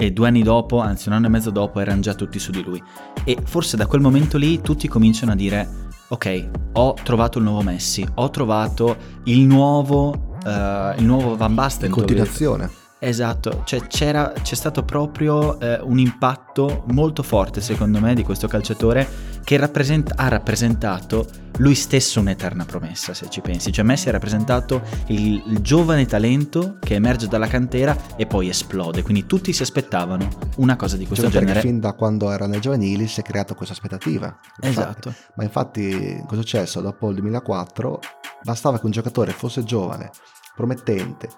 e 0.00 0.12
due 0.12 0.28
anni 0.28 0.42
dopo, 0.42 0.78
anzi 0.78 1.08
un 1.08 1.14
anno 1.14 1.26
e 1.26 1.28
mezzo 1.28 1.50
dopo, 1.50 1.78
erano 1.78 2.00
già 2.00 2.14
tutti 2.14 2.38
su 2.38 2.50
di 2.50 2.62
lui. 2.62 2.82
E 3.22 3.36
forse 3.44 3.76
da 3.76 3.86
quel 3.86 4.00
momento 4.00 4.38
lì 4.38 4.62
tutti 4.62 4.88
cominciano 4.88 5.32
a 5.32 5.34
dire, 5.34 5.68
ok, 6.08 6.48
ho 6.72 6.94
trovato 7.02 7.36
il 7.36 7.44
nuovo 7.44 7.60
Messi, 7.60 8.08
ho 8.14 8.30
trovato 8.30 8.96
il 9.24 9.40
nuovo, 9.40 10.38
eh, 10.42 10.94
il 10.96 11.04
nuovo 11.04 11.36
Van 11.36 11.54
Basten. 11.54 11.90
In 11.90 11.94
dove- 11.94 12.06
continuazione. 12.06 12.79
Esatto, 13.02 13.62
cioè 13.64 13.86
c'era, 13.86 14.32
c'è 14.42 14.54
stato 14.54 14.84
proprio 14.84 15.58
eh, 15.58 15.80
un 15.82 15.98
impatto 15.98 16.84
molto 16.88 17.22
forte 17.22 17.62
secondo 17.62 17.98
me 17.98 18.14
di 18.14 18.22
questo 18.22 18.46
calciatore 18.46 19.08
che 19.42 19.56
rappresenta- 19.56 20.14
ha 20.16 20.28
rappresentato 20.28 21.26
lui 21.60 21.74
stesso 21.74 22.20
un'eterna 22.20 22.66
promessa 22.66 23.14
se 23.14 23.30
ci 23.30 23.40
pensi, 23.40 23.72
cioè 23.72 23.84
Messi 23.84 24.08
ha 24.08 24.12
rappresentato 24.12 24.82
il, 25.06 25.42
il, 25.46 25.60
giovane 25.60 26.04
talento 26.04 26.76
che 26.78 26.94
emerge 26.94 27.26
dalla 27.26 27.46
cantera 27.46 27.96
e 28.16 28.26
poi 28.26 28.50
esplode, 28.50 29.02
quindi 29.02 29.24
tutti 29.24 29.52
si 29.54 29.62
aspettavano 29.62 30.28
una 30.56 30.76
cosa 30.76 30.98
di 30.98 31.06
questo 31.06 31.30
cioè, 31.30 31.40
genere. 31.40 31.60
Fin 31.60 31.80
da 31.80 31.94
quando 31.94 32.30
erano 32.30 32.58
giovanili 32.58 33.08
si 33.08 33.20
è 33.20 33.22
creata 33.22 33.54
questa 33.54 33.74
aspettativa. 33.74 34.38
Esatto. 34.60 35.08
Infatti, 35.08 35.32
ma 35.36 35.42
infatti 35.44 36.22
cosa 36.26 36.40
è 36.40 36.44
successo? 36.44 36.80
Dopo 36.82 37.08
il 37.08 37.14
2004 37.14 38.00
bastava 38.42 38.78
che 38.78 38.84
un 38.84 38.92
giocatore 38.92 39.32
fosse 39.32 39.64
giovane, 39.64 40.10
promettente, 40.54 41.28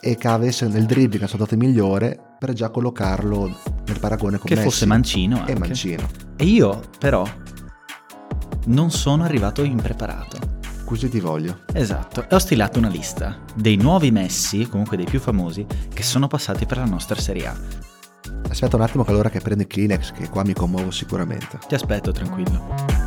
e 0.00 0.16
che 0.16 0.28
avesse 0.28 0.66
nel 0.68 0.86
dribbling 0.86 1.18
una 1.18 1.26
sua 1.26 1.38
dote 1.38 1.56
migliore 1.56 2.18
per 2.38 2.52
già 2.52 2.70
collocarlo 2.70 3.56
nel 3.86 3.98
paragone 4.00 4.38
con 4.38 4.46
che 4.46 4.54
Messi. 4.54 4.66
fosse 4.66 4.86
mancino 4.86 5.38
anche. 5.38 5.52
e 5.52 5.58
mancino. 5.58 6.08
E 6.36 6.44
io 6.44 6.80
però 6.98 7.26
non 8.66 8.90
sono 8.90 9.24
arrivato 9.24 9.62
impreparato. 9.62 10.60
Così 10.84 11.08
ti 11.08 11.20
voglio. 11.20 11.60
Esatto. 11.72 12.28
E 12.28 12.34
ho 12.34 12.38
stilato 12.38 12.78
una 12.78 12.88
lista 12.88 13.38
dei 13.54 13.76
nuovi 13.76 14.10
Messi 14.10 14.68
comunque 14.68 14.96
dei 14.96 15.06
più 15.06 15.20
famosi 15.20 15.64
che 15.92 16.02
sono 16.02 16.26
passati 16.26 16.66
per 16.66 16.78
la 16.78 16.84
nostra 16.84 17.20
Serie 17.20 17.46
A. 17.46 17.56
Aspetta 18.48 18.76
un 18.76 18.82
attimo 18.82 19.02
che 19.02 19.10
allora 19.10 19.30
che 19.30 19.40
prendo 19.40 19.62
il 19.62 19.68
Kleenex 19.68 20.12
che 20.12 20.28
qua 20.28 20.44
mi 20.44 20.52
commuovo 20.52 20.90
sicuramente. 20.90 21.58
Ti 21.66 21.74
aspetto 21.74 22.12
tranquillo 22.12 23.01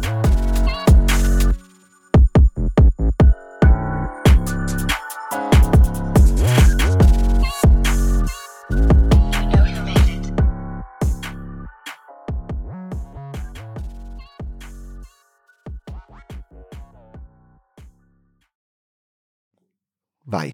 Vai. 20.25 20.51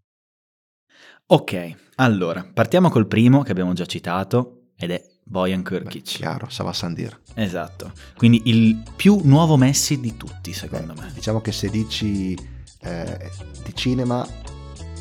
Ok, 1.27 1.75
allora, 1.95 2.45
partiamo 2.53 2.89
col 2.89 3.07
primo 3.07 3.41
che 3.41 3.51
abbiamo 3.51 3.71
già 3.73 3.85
citato 3.85 4.71
ed 4.75 4.91
è 4.91 5.01
Bojan 5.23 5.61
Krkic. 5.63 6.03
chiaro, 6.03 6.49
Sava 6.49 6.73
Sandir. 6.73 7.17
Esatto, 7.35 7.93
quindi 8.17 8.41
il 8.45 8.83
più 8.95 9.21
nuovo 9.23 9.55
Messi 9.55 9.99
di 10.01 10.17
tutti 10.17 10.51
secondo 10.51 10.93
Beh, 10.93 11.01
me. 11.01 11.11
Diciamo 11.13 11.39
che 11.39 11.53
se 11.53 11.69
dici 11.69 12.33
eh, 12.81 13.29
di 13.63 13.73
cinema, 13.73 14.27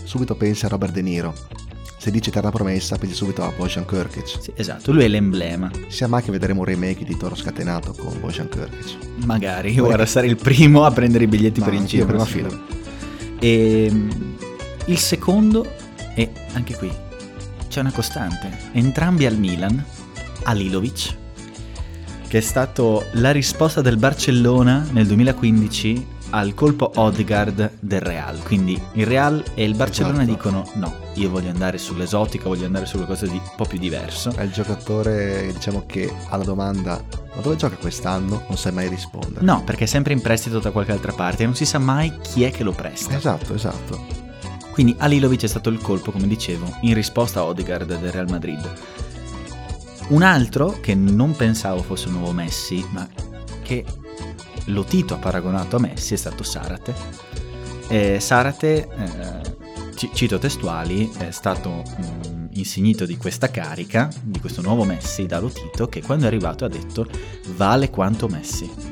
subito 0.05 0.37
pensi 0.37 0.67
a 0.67 0.69
Robert 0.69 0.93
De 0.93 1.03
Niro. 1.03 1.35
Se 1.99 2.11
dici 2.13 2.31
Terra 2.31 2.51
Promessa, 2.51 2.97
pensi 2.97 3.15
subito 3.15 3.43
a 3.43 3.51
Bojan 3.51 3.85
Krkic. 3.85 4.41
Sì, 4.41 4.53
esatto, 4.55 4.93
lui 4.93 5.03
è 5.05 5.09
l'emblema. 5.09 5.69
Sia 5.89 6.07
mai 6.07 6.23
che 6.23 6.31
vedremo 6.31 6.61
un 6.61 6.67
remake 6.67 7.05
di 7.05 7.17
Toro 7.17 7.35
Scatenato 7.35 7.93
con 7.93 8.19
Bojan 8.21 8.49
Krkic. 8.49 9.25
Magari, 9.27 9.77
ora 9.81 10.07
sarei 10.07 10.31
il 10.31 10.37
primo 10.37 10.85
a 10.85 10.93
prendere 10.93 11.25
i 11.25 11.27
biglietti 11.27 11.59
Ma 11.61 11.67
per 11.67 11.75
anch'io, 11.75 12.07
giro. 12.07 12.07
prima 12.07 12.25
fila. 12.25 12.49
E 13.41 13.85
ehm, 13.91 14.37
il 14.91 14.99
secondo, 14.99 15.73
e 16.15 16.31
anche 16.53 16.77
qui 16.77 16.91
c'è 17.69 17.81
una 17.81 17.93
costante, 17.93 18.51
entrambi 18.73 19.25
al 19.25 19.37
Milan, 19.37 19.83
Alilovic, 20.43 21.17
che 22.27 22.39
è 22.39 22.41
stato 22.41 23.07
la 23.13 23.31
risposta 23.31 23.81
del 23.81 23.97
Barcellona 23.97 24.87
nel 24.91 25.07
2015 25.07 26.19
al 26.31 26.55
colpo 26.55 26.91
Odegaard 26.95 27.73
del 27.81 28.01
Real. 28.01 28.41
Quindi 28.43 28.81
il 28.95 29.07
Real 29.07 29.43
e 29.55 29.65
il 29.65 29.75
Barcellona 29.75 30.23
Esatto. 30.23 30.37
dicono 30.37 30.71
no, 30.75 30.95
io 31.15 31.31
voglio 31.31 31.51
andare 31.51 31.79
sull'esotica, 31.79 32.45
voglio 32.49 32.67
andare 32.67 32.87
su 32.87 32.97
qualcosa 32.97 33.27
di 33.27 33.33
un 33.33 33.51
po' 33.57 33.65
più 33.65 33.79
diverso. 33.79 34.33
È 34.35 34.43
il 34.43 34.53
giocatore, 34.53 35.53
diciamo 35.53 35.85
che 35.87 36.13
alla 36.29 36.45
domanda 36.45 37.03
ma 37.35 37.43
dove 37.43 37.57
gioca 37.57 37.77
quest'anno? 37.77 38.45
Non 38.49 38.57
sai 38.57 38.73
mai 38.73 38.89
rispondere. 38.89 39.45
No, 39.45 39.63
perché 39.65 39.85
è 39.85 39.89
sempre 39.89 40.13
in 40.13 40.21
prestito 40.21 40.59
da 40.59 40.73
qualche 40.73 40.93
altra 40.93 41.13
parte 41.13 41.45
e 41.45 41.47
non 41.47 41.55
si 41.55 41.65
sa 41.65 41.79
mai 41.79 42.13
chi 42.23 42.43
è 42.43 42.51
che 42.51 42.65
lo 42.65 42.73
presta. 42.73 43.17
Esatto, 43.17 43.55
esatto. 43.55 44.20
Quindi 44.81 44.97
Alilovic 44.99 45.43
è 45.43 45.47
stato 45.47 45.69
il 45.69 45.79
colpo, 45.79 46.11
come 46.11 46.27
dicevo, 46.27 46.79
in 46.81 46.95
risposta 46.95 47.41
a 47.41 47.45
Odegaard 47.45 47.99
del 47.99 48.11
Real 48.11 48.31
Madrid. 48.31 48.73
Un 50.09 50.23
altro 50.23 50.79
che 50.81 50.95
non 50.95 51.37
pensavo 51.37 51.83
fosse 51.83 52.09
un 52.09 52.15
nuovo 52.15 52.33
Messi, 52.33 52.83
ma 52.89 53.07
che 53.61 53.85
lo 54.69 54.83
Tito 54.85 55.13
ha 55.13 55.19
paragonato 55.19 55.77
a 55.77 55.81
Messi, 55.81 56.15
è 56.15 56.17
stato 56.17 56.43
Sarate. 56.43 56.95
E 57.89 58.21
Sarate, 58.21 58.89
eh, 58.89 59.95
ci- 59.97 60.13
cito 60.15 60.39
testuali, 60.39 61.11
è 61.19 61.31
stato 61.31 61.83
mm, 61.85 62.47
insignito 62.53 63.05
di 63.05 63.19
questa 63.19 63.51
carica, 63.51 64.09
di 64.23 64.41
questo 64.41 64.63
nuovo 64.63 64.85
Messi 64.85 65.27
da 65.27 65.41
Lotito, 65.41 65.89
che 65.89 66.01
quando 66.01 66.25
è 66.25 66.29
arrivato 66.29 66.65
ha 66.65 66.69
detto 66.69 67.07
vale 67.55 67.91
quanto 67.91 68.29
Messi. 68.29 68.90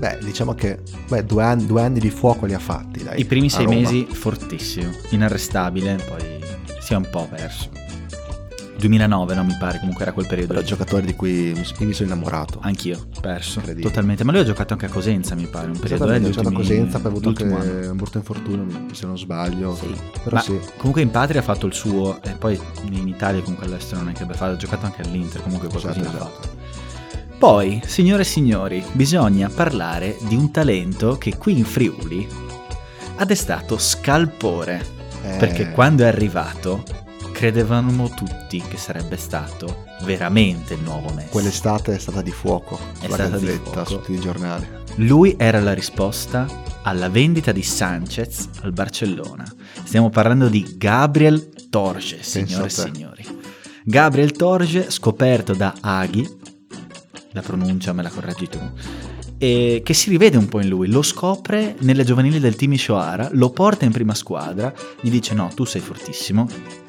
Beh, 0.00 0.16
diciamo 0.22 0.54
che 0.54 0.78
beh, 1.08 1.26
due, 1.26 1.42
anni, 1.44 1.66
due 1.66 1.82
anni 1.82 2.00
di 2.00 2.08
fuoco 2.08 2.46
li 2.46 2.54
ha 2.54 2.58
fatti. 2.58 3.04
Dai, 3.04 3.20
I 3.20 3.26
primi 3.26 3.50
sei 3.50 3.66
Roma. 3.66 3.76
mesi 3.76 4.06
fortissimo, 4.10 4.90
inarrestabile, 5.10 5.96
poi 6.08 6.40
si 6.80 6.94
è 6.94 6.96
un 6.96 7.06
po' 7.10 7.28
perso. 7.28 7.68
2009, 8.78 9.34
no, 9.34 9.44
mi 9.44 9.54
pare, 9.58 9.78
comunque 9.78 10.04
era 10.04 10.14
quel 10.14 10.26
periodo. 10.26 10.54
Però 10.54 10.64
giocatore 10.64 11.04
di 11.04 11.14
cui 11.14 11.52
mi, 11.54 11.84
mi 11.84 11.92
sono 11.92 12.08
innamorato. 12.08 12.60
Anch'io, 12.62 13.08
perso, 13.20 13.60
totalmente. 13.78 14.24
Ma 14.24 14.32
lui 14.32 14.40
ha 14.40 14.44
giocato 14.44 14.72
anche 14.72 14.86
a 14.86 14.88
Cosenza, 14.88 15.34
mi 15.34 15.44
pare, 15.44 15.66
un 15.66 15.78
periodo 15.78 16.10
eh, 16.10 16.16
ha 16.16 16.20
giocato 16.22 16.48
a 16.48 16.52
Cosenza, 16.52 16.96
poi 16.98 17.06
ha 17.06 17.10
avuto 17.10 17.28
anche 17.28 17.42
anno. 17.44 17.90
un 17.90 17.96
brutto 17.98 18.16
infortunio, 18.16 18.86
se 18.92 19.04
non 19.04 19.18
sbaglio. 19.18 19.76
Sì. 19.76 19.94
Però 20.24 20.36
Ma 20.36 20.40
sì. 20.40 20.58
comunque 20.78 21.02
in 21.02 21.10
patria 21.10 21.40
ha 21.40 21.44
fatto 21.44 21.66
il 21.66 21.74
suo, 21.74 22.22
e 22.22 22.30
poi 22.38 22.58
in 22.84 23.06
Italia 23.06 23.42
comunque 23.42 23.66
all'estero 23.66 24.00
non 24.00 24.08
è 24.08 24.12
che 24.14 24.22
abbia 24.22 24.34
fatto, 24.34 24.52
ha 24.52 24.56
giocato 24.56 24.86
anche 24.86 25.02
all'Inter, 25.02 25.42
comunque 25.42 25.68
qualcosina 25.68 26.08
Esatto, 26.08 26.16
esatto. 26.16 26.49
Poi, 27.40 27.80
signore 27.86 28.20
e 28.20 28.26
signori, 28.26 28.84
bisogna 28.92 29.48
parlare 29.48 30.18
di 30.28 30.34
un 30.34 30.50
talento 30.50 31.16
che 31.16 31.38
qui 31.38 31.56
in 31.56 31.64
Friuli 31.64 32.28
ha 33.16 33.24
destato 33.24 33.78
scalpore. 33.78 34.84
Eh, 35.22 35.38
Perché 35.38 35.70
quando 35.70 36.02
è 36.02 36.06
arrivato 36.06 36.84
credevamo 37.32 38.10
tutti 38.10 38.60
che 38.60 38.76
sarebbe 38.76 39.16
stato 39.16 39.84
veramente 40.02 40.74
il 40.74 40.82
nuovo 40.82 41.14
Messi. 41.14 41.30
Quell'estate 41.30 41.94
è 41.94 41.98
stata 41.98 42.20
di 42.20 42.30
fuoco. 42.30 42.78
È 43.00 43.04
Sulla 43.04 43.14
stata 43.14 43.30
gazzetta, 43.38 43.84
su 43.86 43.96
tutti 43.96 44.12
i 44.12 44.20
giornali. 44.20 44.68
Lui 44.96 45.34
era 45.38 45.60
la 45.60 45.72
risposta 45.72 46.46
alla 46.82 47.08
vendita 47.08 47.52
di 47.52 47.62
Sanchez 47.62 48.50
al 48.60 48.72
Barcellona. 48.72 49.50
Stiamo 49.84 50.10
parlando 50.10 50.48
di 50.48 50.74
Gabriel 50.76 51.48
Torge, 51.70 52.22
signore 52.22 52.66
e 52.66 52.68
signori. 52.68 53.24
Gabriel 53.82 54.32
Torge, 54.32 54.90
scoperto 54.90 55.54
da 55.54 55.74
Aghi, 55.80 56.36
la 57.32 57.42
pronuncia 57.42 57.92
me 57.92 58.02
la 58.02 58.10
correggi 58.10 58.48
tu, 58.48 58.58
e 59.38 59.82
che 59.84 59.94
si 59.94 60.10
rivede 60.10 60.36
un 60.36 60.48
po' 60.48 60.60
in 60.60 60.68
lui, 60.68 60.88
lo 60.88 61.02
scopre 61.02 61.76
nelle 61.80 62.04
giovanili 62.04 62.40
del 62.40 62.56
team 62.56 62.74
Shoara, 62.74 63.28
lo 63.32 63.50
porta 63.50 63.84
in 63.84 63.92
prima 63.92 64.14
squadra, 64.14 64.72
gli 65.00 65.10
dice 65.10 65.34
no, 65.34 65.50
tu 65.54 65.64
sei 65.64 65.80
fortissimo, 65.80 66.46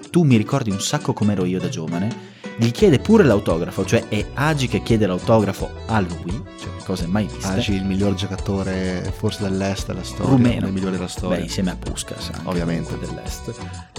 tu 0.09 0.23
mi 0.23 0.37
ricordi 0.37 0.69
un 0.69 0.81
sacco 0.81 1.13
come 1.13 1.33
ero 1.33 1.45
io 1.45 1.59
da 1.59 1.69
giovane, 1.69 2.29
gli 2.57 2.71
chiede 2.71 2.99
pure 2.99 3.23
l'autografo, 3.23 3.85
cioè 3.85 4.07
è 4.07 4.25
Agi 4.33 4.67
che 4.67 4.83
chiede 4.83 5.07
l'autografo 5.07 5.69
a 5.87 5.99
lui, 5.99 6.43
cioè 6.59 6.69
cose 6.83 7.07
mai 7.07 7.25
viste. 7.25 7.47
Agi 7.47 7.73
il 7.73 7.85
miglior 7.85 8.13
giocatore 8.13 9.13
forse 9.15 9.43
dell'est 9.43 9.87
della 9.87 10.03
storia. 10.03 10.31
Rumeno. 10.31 10.55
uno 10.57 10.65
dei 10.65 10.71
migliori 10.73 10.95
della 10.97 11.07
storia. 11.07 11.37
Beh, 11.37 11.43
insieme 11.43 11.71
a 11.71 11.75
Puskas, 11.77 12.31
Ovviamente. 12.43 12.97
dell'est. 12.99 13.53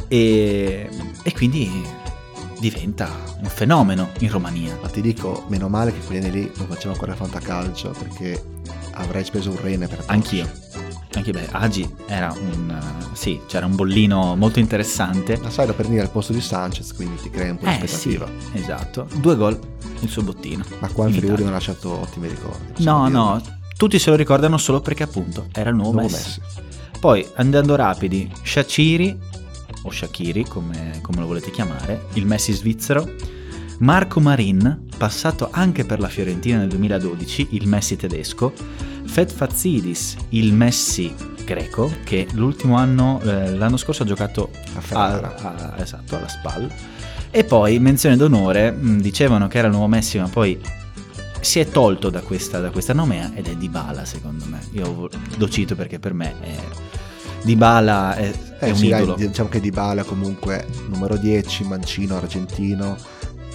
E, 0.08 0.88
e 1.22 1.32
quindi 1.32 1.70
diventa 2.70 3.10
un 3.40 3.48
fenomeno 3.48 4.10
in 4.20 4.30
Romania. 4.30 4.78
Ma 4.80 4.88
ti 4.88 5.00
dico, 5.00 5.44
meno 5.48 5.68
male 5.68 5.92
che 5.92 5.98
quelli 6.06 6.24
anni 6.24 6.30
lì 6.30 6.52
non 6.56 6.68
facevano 6.68 6.92
ancora 6.92 7.14
fantacalcio 7.16 7.90
perché 7.90 8.40
avrei 8.92 9.24
speso 9.24 9.50
un 9.50 9.60
rene 9.60 9.88
per 9.88 9.98
Torres. 9.98 10.10
Anch'io. 10.10 10.50
Anche 11.14 11.32
beh, 11.32 11.48
Agi 11.50 11.94
era 12.06 12.32
un... 12.32 12.70
eh, 12.70 13.16
sì, 13.16 13.40
c'era 13.48 13.66
un 13.66 13.74
bollino 13.74 14.36
molto 14.36 14.60
interessante. 14.60 15.38
Ma 15.42 15.50
sai, 15.50 15.66
lo 15.66 15.74
prendi 15.74 15.98
al 15.98 16.08
posto 16.10 16.32
di 16.32 16.40
Sanchez, 16.40 16.94
quindi 16.94 17.16
ti 17.20 17.28
crea 17.30 17.50
un 17.50 17.58
po' 17.58 17.66
di 17.66 17.70
Eh 17.72 17.86
sì, 17.88 18.14
aspettativa. 18.16 18.28
esatto. 18.52 19.08
Due 19.16 19.36
gol, 19.36 19.58
il 20.00 20.08
suo 20.08 20.22
bottino. 20.22 20.64
Ma 20.78 20.88
qua 20.88 21.08
in 21.08 21.14
Friuli 21.14 21.42
mi 21.42 21.48
ha 21.48 21.52
lasciato 21.52 21.90
ottimi 22.00 22.28
ricordi. 22.28 22.84
No, 22.84 23.04
dirlo. 23.06 23.08
no, 23.08 23.42
tutti 23.76 23.98
se 23.98 24.08
lo 24.10 24.16
ricordano 24.16 24.56
solo 24.56 24.80
perché 24.80 25.02
appunto 25.02 25.48
era 25.52 25.68
il 25.70 25.76
nuovo, 25.76 25.92
Nuovo 25.92 26.06
Messi. 26.08 26.40
Messi. 26.40 26.60
Poi 27.00 27.26
andando 27.34 27.74
rapidi, 27.74 28.30
Shachiri, 28.42 29.18
o 29.82 29.90
Shakiri 29.90 30.44
come, 30.44 30.98
come 31.02 31.20
lo 31.20 31.26
volete 31.26 31.50
chiamare, 31.50 32.06
il 32.14 32.26
Messi 32.26 32.52
svizzero, 32.52 33.14
Marco 33.78 34.20
Marin, 34.20 34.86
passato 34.96 35.48
anche 35.50 35.84
per 35.84 35.98
la 35.98 36.08
Fiorentina 36.08 36.58
nel 36.58 36.68
2012, 36.68 37.48
il 37.52 37.66
Messi 37.66 37.96
tedesco, 37.96 38.52
Fed 39.04 39.30
Fazidis, 39.30 40.16
il 40.30 40.52
Messi 40.54 41.12
greco, 41.44 41.92
che 42.04 42.28
l'ultimo 42.32 42.76
anno, 42.76 43.20
eh, 43.22 43.54
l'anno 43.56 43.76
scorso 43.76 44.04
ha 44.04 44.06
giocato 44.06 44.50
A 44.74 44.94
a- 44.96 45.34
a- 45.42 45.74
esatto, 45.78 46.16
alla 46.16 46.28
SPAL. 46.28 46.70
E 47.30 47.44
poi, 47.44 47.78
menzione 47.80 48.16
d'onore, 48.16 48.70
mh, 48.70 49.00
dicevano 49.00 49.48
che 49.48 49.58
era 49.58 49.66
il 49.66 49.72
nuovo 49.72 49.88
Messi, 49.88 50.18
ma 50.18 50.28
poi 50.28 50.60
si 51.40 51.58
è 51.58 51.68
tolto 51.68 52.08
da 52.08 52.20
questa, 52.20 52.60
da 52.60 52.70
questa 52.70 52.92
nomea 52.92 53.32
ed 53.34 53.48
è 53.48 53.56
Dybala 53.56 54.04
secondo 54.04 54.44
me. 54.46 54.60
Io 54.72 55.10
lo 55.38 55.48
cito 55.48 55.74
perché 55.74 55.98
per 55.98 56.14
me 56.14 56.34
è 56.40 56.54
Di 57.42 57.56
Bala 57.56 58.14
è, 58.14 58.32
è 58.66 58.70
un 58.70 58.76
sì, 58.76 58.88
dai, 58.88 59.02
idolo. 59.02 59.16
diciamo 59.16 59.48
che 59.48 59.60
Dybala 59.60 60.04
comunque 60.04 60.66
numero 60.88 61.16
10, 61.16 61.64
mancino, 61.64 62.16
argentino, 62.16 62.96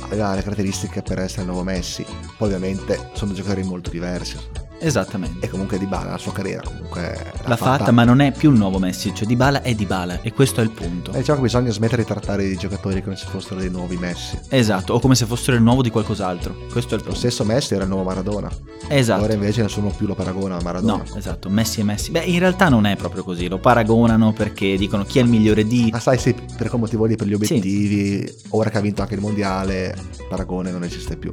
aveva 0.01 0.35
le 0.35 0.41
caratteristiche 0.41 1.01
per 1.01 1.19
essere 1.19 1.41
il 1.43 1.47
nuovo 1.47 1.63
Messi. 1.63 2.05
Poi 2.37 2.47
ovviamente 2.47 3.09
sono 3.13 3.33
giocatori 3.33 3.63
molto 3.63 3.89
diversi. 3.89 4.37
Esattamente. 4.79 5.46
E 5.46 5.50
comunque 5.50 5.77
Dybala, 5.77 6.12
la 6.12 6.17
sua 6.17 6.31
carriera 6.31 6.62
comunque 6.63 7.34
L'ha 7.46 7.55
fatta, 7.55 7.91
ma 7.91 8.03
non 8.03 8.19
è 8.19 8.31
più 8.31 8.51
il 8.51 8.57
nuovo 8.57 8.77
Messi, 8.79 9.13
cioè 9.13 9.25
Di 9.25 9.36
Bala 9.36 9.62
è 9.62 9.74
Di 9.74 9.86
Bala 9.86 10.22
e 10.22 10.34
questo 10.34 10.62
è 10.62 10.63
il 10.63 10.72
punto. 10.72 11.12
Eh, 11.13 11.19
diciamo 11.19 11.38
che 11.39 11.43
bisogna 11.46 11.72
smettere 11.72 12.03
di 12.03 12.07
trattare 12.07 12.43
i 12.46 12.57
giocatori 12.57 13.01
come 13.01 13.15
se 13.15 13.25
fossero 13.27 13.60
dei 13.60 13.69
nuovi 13.69 13.98
Messi. 13.98 14.38
Esatto, 14.50 14.93
o 14.93 15.00
come 15.00 15.15
se 15.15 15.25
fossero 15.25 15.57
il 15.57 15.63
nuovo 15.63 15.81
di 15.81 15.89
qualcos'altro. 15.89 16.55
Questo 16.72 16.93
è 16.93 16.98
il 16.98 17.03
Lo 17.03 17.12
punto. 17.12 17.19
stesso 17.19 17.43
Messi 17.43 17.74
era 17.74 17.84
il 17.84 17.89
nuovo 17.89 18.03
Maradona. 18.03 18.50
Esatto. 18.88 19.24
Ora 19.24 19.34
invece 19.34 19.62
nessuno 19.62 19.89
più 19.89 20.05
lo 20.05 20.15
paragona 20.15 20.57
a 20.57 20.62
Maradona. 20.62 21.03
No, 21.10 21.17
esatto, 21.17 21.50
Messi 21.50 21.79
e 21.79 21.84
Messi. 21.84 22.12
Beh, 22.12 22.24
in 22.24 22.39
realtà 22.39 22.69
non 22.69 22.86
è 22.86 22.96
proprio 22.96 23.24
così, 23.24 23.48
lo 23.48 23.57
paragonano 23.60 24.34
perché 24.34 24.77
dicono 24.77 25.03
chi 25.03 25.19
è 25.19 25.22
il 25.22 25.27
migliore 25.29 25.65
di... 25.65 25.89
Ah, 25.93 26.00
sai, 26.00 26.17
sì, 26.17 26.34
per 26.34 26.69
quel 26.69 26.81
motivo 26.81 27.05
lì, 27.05 27.15
per 27.15 27.27
gli 27.27 27.34
obiettivi, 27.34 28.31
ora 28.50 28.69
che 28.69 28.77
ha 28.77 28.81
vinto 28.81 29.01
anche 29.01 29.15
il 29.15 29.22
mondiale, 29.22 29.96
paragone 30.29 30.72
non 30.72 30.84
esiste 30.84 31.17
più. 31.17 31.31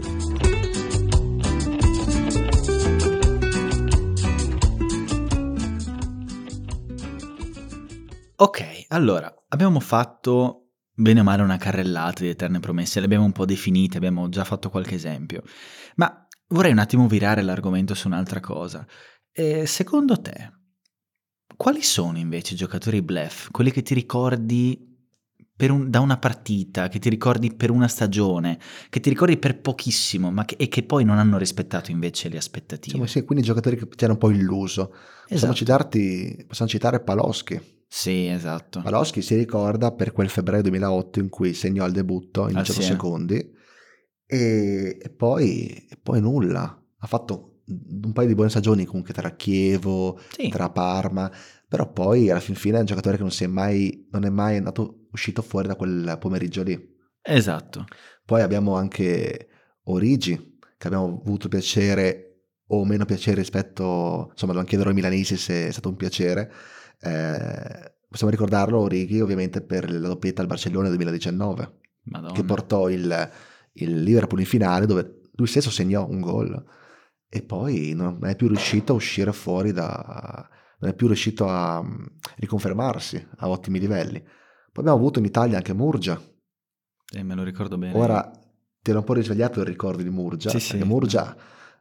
Ok, 8.37 8.87
allora, 8.89 9.33
abbiamo 9.49 9.79
fatto 9.81 10.71
bene 10.93 11.21
o 11.21 11.23
male 11.23 11.43
una 11.43 11.57
carrellata 11.57 12.23
di 12.23 12.29
eterne 12.31 12.59
promesse, 12.61 12.99
le 12.99 13.07
abbiamo 13.07 13.25
un 13.25 13.33
po' 13.33 13.45
definite, 13.45 13.97
abbiamo 13.97 14.29
già 14.29 14.45
fatto 14.45 14.71
qualche 14.71 14.97
esempio, 14.97 15.43
ma 15.97 16.27
vorrei 16.49 16.73
un 16.73 16.79
attimo 16.79 17.07
virare 17.07 17.43
l'argomento 17.43 17.95
su 17.95 18.09
un'altra 18.09 18.41
cosa. 18.41 18.85
Eh, 19.33 19.67
secondo 19.67 20.21
te, 20.21 20.53
quali 21.57 21.83
sono 21.83 22.19
invece 22.19 22.55
i 22.55 22.57
giocatori 22.57 23.03
bluff, 23.03 23.51
quelli 23.51 23.71
che 23.71 23.83
ti 23.83 23.95
ricordi 23.95 24.93
per 25.57 25.71
un- 25.71 25.89
da 25.89 26.01
una 26.01 26.19
partita, 26.19 26.89
che 26.89 26.99
ti 26.99 27.09
ricordi 27.09 27.55
per 27.55 27.71
una 27.71 27.87
stagione, 27.87 28.59
che 28.91 28.99
ti 28.99 29.09
ricordi 29.11 29.37
per 29.37 29.61
pochissimo, 29.61 30.33
ma 30.33 30.45
che- 30.45 30.57
e 30.59 30.67
che 30.69 30.83
poi 30.83 31.05
non 31.05 31.19
hanno 31.19 31.39
rispettato 31.39 31.93
invece 31.93 32.29
le 32.29 32.39
aspettative? 32.39 32.99
Diciamo, 32.99 33.07
sì, 33.07 33.25
quindi 33.25 33.45
giocatori 33.45 33.77
che 33.77 33.87
ti 33.87 34.03
hanno 34.05 34.15
un 34.15 34.19
po' 34.19 34.31
illuso. 34.31 34.89
Possiamo, 34.89 35.29
Esatto. 35.29 35.55
citarti, 35.55 36.45
possiamo 36.49 36.71
citare 36.71 37.01
Paloschi. 37.01 37.74
Sì, 37.97 38.27
esatto. 38.27 38.83
Paloschi 38.83 39.23
si 39.23 39.37
ricorda 39.37 39.93
per 39.93 40.11
quel 40.11 40.29
febbraio 40.29 40.63
2008 40.63 41.21
in 41.21 41.29
cui 41.29 41.55
segnò 41.55 41.87
il 41.87 41.93
debutto 41.93 42.49
in 42.49 42.57
18 42.59 42.73
Siena. 42.73 42.89
secondi 42.91 43.53
e, 44.27 44.99
e 45.01 45.11
poi, 45.11 45.87
e 45.89 45.97
poi 46.03 46.21
nulla. 46.21 46.77
Ha 46.99 47.07
fatto 47.07 47.61
un 47.69 48.13
paio 48.13 48.27
di 48.27 48.35
buone 48.35 48.51
stagioni 48.51 48.85
comunque 48.85 49.15
tra 49.15 49.31
Chievo, 49.37 50.19
Sì. 50.37 50.49
tra 50.49 50.71
Parma, 50.71 51.31
però 51.69 51.93
poi 51.93 52.31
alla 52.31 52.41
fin 52.41 52.57
fine 52.57 52.79
è 52.79 52.81
un 52.81 52.87
giocatore 52.87 53.15
che 53.15 53.23
non, 53.23 53.31
si 53.31 53.45
è 53.45 53.47
mai, 53.47 54.09
non 54.11 54.25
è 54.25 54.29
mai 54.29 54.57
andato, 54.57 55.07
uscito 55.13 55.41
fuori 55.41 55.69
da 55.69 55.77
quel 55.77 56.17
pomeriggio 56.19 56.65
lì. 56.65 56.77
Esatto. 57.23 57.85
Poi 58.27 58.43
abbiamo 58.43 58.75
anche 58.75 59.49
Origi, 59.85 60.59
che 60.77 60.87
abbiamo 60.89 61.21
avuto 61.25 61.47
piacere 61.47 62.49
o 62.67 62.85
meno 62.85 63.05
piacere 63.05 63.37
rispetto, 63.37 64.31
insomma, 64.33 64.53
lo 64.53 64.65
chiederò 64.65 64.89
ai 64.89 64.97
milanesi 64.97 65.37
se 65.37 65.69
è 65.69 65.71
stato 65.71 65.91
un 65.91 65.95
piacere. 65.97 66.51
Eh, 67.05 67.95
possiamo 68.09 68.33
ricordarlo, 68.33 68.79
Origi, 68.81 69.21
ovviamente 69.21 69.61
per 69.61 69.91
la 69.91 70.09
doppietta 70.09 70.41
al 70.41 70.47
Barcellona 70.47 70.89
2019, 70.89 71.81
Madonna. 72.05 72.33
che 72.33 72.45
portò 72.45 72.89
il, 72.89 73.31
il 73.75 74.03
Liverpool 74.03 74.41
in 74.41 74.47
finale 74.47 74.87
dove 74.87 75.21
lui 75.35 75.47
stesso 75.47 75.71
segnò 75.71 76.07
un 76.09 76.21
gol 76.21 76.65
e 77.29 77.43
poi 77.43 77.93
non 77.95 78.21
è 78.25 78.37
più 78.37 78.47
riuscito 78.47 78.93
a 78.93 78.97
uscire 78.97 79.33
fuori 79.33 79.73
da... 79.73 80.49
non 80.79 80.91
è 80.91 80.95
più 80.95 81.09
riuscito 81.09 81.49
a 81.49 81.83
mm, 81.83 82.05
riconfermarsi 82.37 83.27
a 83.39 83.49
ottimi 83.49 83.81
livelli. 83.81 84.21
Poi 84.21 84.83
abbiamo 84.85 84.99
avuto 84.99 85.19
in 85.19 85.25
Italia 85.25 85.57
anche 85.57 85.73
Murgia, 85.73 86.21
Eh, 87.13 87.23
me 87.23 87.35
lo 87.35 87.43
ricordo 87.43 87.77
bene. 87.79 87.97
Ora 87.99 88.31
ti 88.81 88.91
ero 88.91 89.01
un 89.01 89.05
po' 89.05 89.15
risvegliato 89.15 89.61
il 89.61 89.67
ricordo 89.67 90.03
di 90.03 90.11
Murgia, 90.11 90.51
Sì, 90.51 90.61
sì. 90.61 90.77
Murgia 90.85 91.35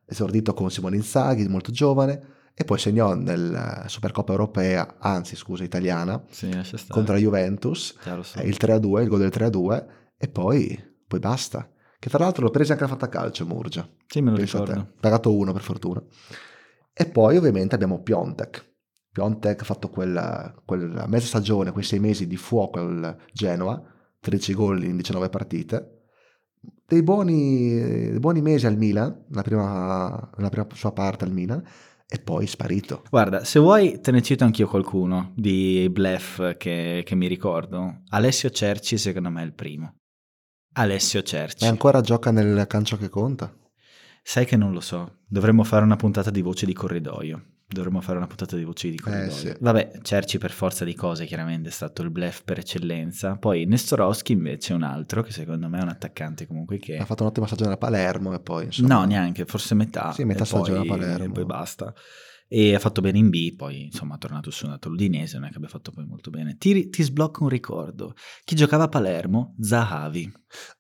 esordito 0.06 0.54
con 0.54 0.70
Simone 0.72 0.96
Inzaghi, 0.96 1.48
molto 1.48 1.72
giovane, 1.72 2.22
e 2.56 2.64
poi 2.66 2.78
segnò 2.78 3.14
nel 3.16 3.84
Supercoppa 3.88 4.32
europea, 4.32 4.96
anzi 5.00 5.36
scusa, 5.36 5.64
italiana, 5.64 6.24
Sì, 6.30 6.50
contro 6.90 7.14
la 7.16 7.20
Juventus, 7.20 7.96
Chiaro, 8.02 8.24
eh, 8.36 8.44
il 8.48 8.58
3-2, 8.60 9.02
il 9.02 9.08
gol 9.08 9.20
del 9.20 9.32
3-2, 9.32 9.86
e 10.18 10.28
poi, 10.28 10.96
poi 11.08 11.20
basta. 11.20 11.68
Che 12.00 12.10
tra 12.10 12.20
l'altro 12.24 12.44
l'ho 12.44 12.52
presa 12.52 12.74
anche 12.74 12.84
a 12.84 12.88
fatta 12.88 13.08
calcio 13.10 13.46
Murgia, 13.46 13.88
Sì, 14.08 14.22
me 14.22 14.32
lo 14.32 14.36
te. 14.38 14.44
ricordo. 14.44 14.94
pagato 15.00 15.36
uno 15.36 15.54
per 15.54 15.62
fortuna. 15.62 16.04
E 16.94 17.06
poi 17.08 17.38
ovviamente 17.38 17.74
abbiamo 17.76 18.02
Piontek. 18.02 18.72
Piontek 19.12 19.62
ha 19.62 19.66
fatto 19.66 19.90
quella, 19.90 20.54
quella 20.66 21.08
mezza 21.08 21.28
stagione, 21.28 21.72
quei 21.72 21.84
sei 21.84 22.00
mesi 22.00 22.28
di 22.28 22.36
fuoco 22.36 22.80
al 22.80 23.16
Genoa, 23.32 23.82
13 24.20 24.54
gol 24.54 24.84
in 24.84 24.98
19 24.98 25.30
partite. 25.30 26.02
Dei 26.86 27.02
buoni, 27.04 27.70
dei 28.10 28.20
buoni 28.20 28.42
mesi 28.42 28.66
al 28.68 28.78
Milan, 28.78 29.26
la 29.30 29.42
prima, 29.42 30.30
la 30.38 30.50
prima 30.50 30.68
sua 30.74 30.92
parte 30.92 31.24
al 31.26 31.32
Milan, 31.32 31.64
e 32.14 32.20
poi 32.20 32.46
sparito. 32.46 33.02
Guarda, 33.10 33.44
se 33.44 33.58
vuoi 33.58 34.00
te 34.00 34.12
ne 34.12 34.22
cito 34.22 34.44
anch'io 34.44 34.68
qualcuno 34.68 35.32
di 35.36 35.90
bluff 35.90 36.58
che, 36.58 37.02
che 37.04 37.16
mi 37.16 37.26
ricordo. 37.26 38.04
Alessio 38.10 38.52
Cerci 38.52 39.00
secondo 39.00 39.32
me 39.32 39.42
è 39.42 39.46
il 39.46 39.54
primo. 39.54 39.96
Alessio 40.74 41.24
Cerci. 41.24 41.66
E 41.66 41.68
ancora 41.68 42.02
gioca 42.02 42.30
nel 42.30 42.68
calcio 42.68 42.98
che 42.98 43.10
conta? 43.10 43.52
Sai 44.22 44.46
che 44.46 44.56
non 44.56 44.74
lo 44.74 44.80
so. 44.80 45.22
Dovremmo 45.26 45.64
fare 45.64 45.84
una 45.84 45.96
puntata 45.96 46.30
di 46.30 46.44
voce 46.44 46.68
di 46.68 46.74
corridoio. 46.74 47.53
Dovremmo 47.74 48.02
fare 48.02 48.18
una 48.18 48.28
puntata 48.28 48.56
di 48.56 48.64
voci 48.64 48.90
di 48.90 49.00
corridoio. 49.00 49.28
Eh, 49.28 49.32
sì. 49.32 49.56
Vabbè, 49.60 49.92
Cerci 50.02 50.38
per 50.38 50.52
forza 50.52 50.86
di 50.86 50.94
cose 50.94 51.26
chiaramente 51.26 51.70
è 51.70 51.72
stato 51.72 52.02
il 52.02 52.10
bluff 52.10 52.42
per 52.44 52.60
eccellenza. 52.60 53.36
Poi 53.36 53.66
Nestorowski 53.66 54.32
invece 54.32 54.74
è 54.74 54.76
un 54.76 54.84
altro 54.84 55.22
che 55.24 55.32
secondo 55.32 55.68
me 55.68 55.80
è 55.80 55.82
un 55.82 55.90
attaccante 55.90 56.48
comunque 56.48 56.78
che... 56.78 56.98
Ha 56.98 57.06
fatto 57.06 57.24
un'ottima 57.24 57.48
stagione 57.48 57.74
a 57.74 57.78
Palermo 57.78 58.34
e 58.34 58.40
poi 58.40 58.66
insomma... 58.66 58.96
No, 58.96 59.04
neanche, 59.06 59.46
forse 59.46 59.76
metà. 59.76 60.12
Sì, 60.14 60.24
metà 60.24 60.46
stagione 60.46 60.86
poi- 60.86 60.88
a 60.88 60.92
Palermo. 60.92 61.26
E 61.26 61.30
poi 61.30 61.46
basta. 61.46 61.94
E 62.56 62.76
ha 62.76 62.80
fatto 62.80 63.02
bene 63.02 63.18
in 63.18 63.30
B, 63.32 63.56
poi 63.56 63.86
insomma 63.86 64.14
è 64.14 64.18
tornato 64.20 64.52
su 64.52 64.68
un 64.68 64.78
l'Udinese, 64.84 65.40
non 65.40 65.48
è 65.48 65.50
che 65.50 65.58
abbia 65.58 65.70
fatto 65.70 65.90
poi 65.92 66.06
molto 66.06 66.30
bene. 66.30 66.56
Ti, 66.56 66.88
ti 66.90 67.02
sblocca 67.02 67.42
un 67.42 67.50
ricordo. 67.50 68.14
Chi 68.44 68.54
giocava 68.56 68.84
a 68.84 68.90
Palermo? 68.90 69.56
Zahavi, 69.60 70.32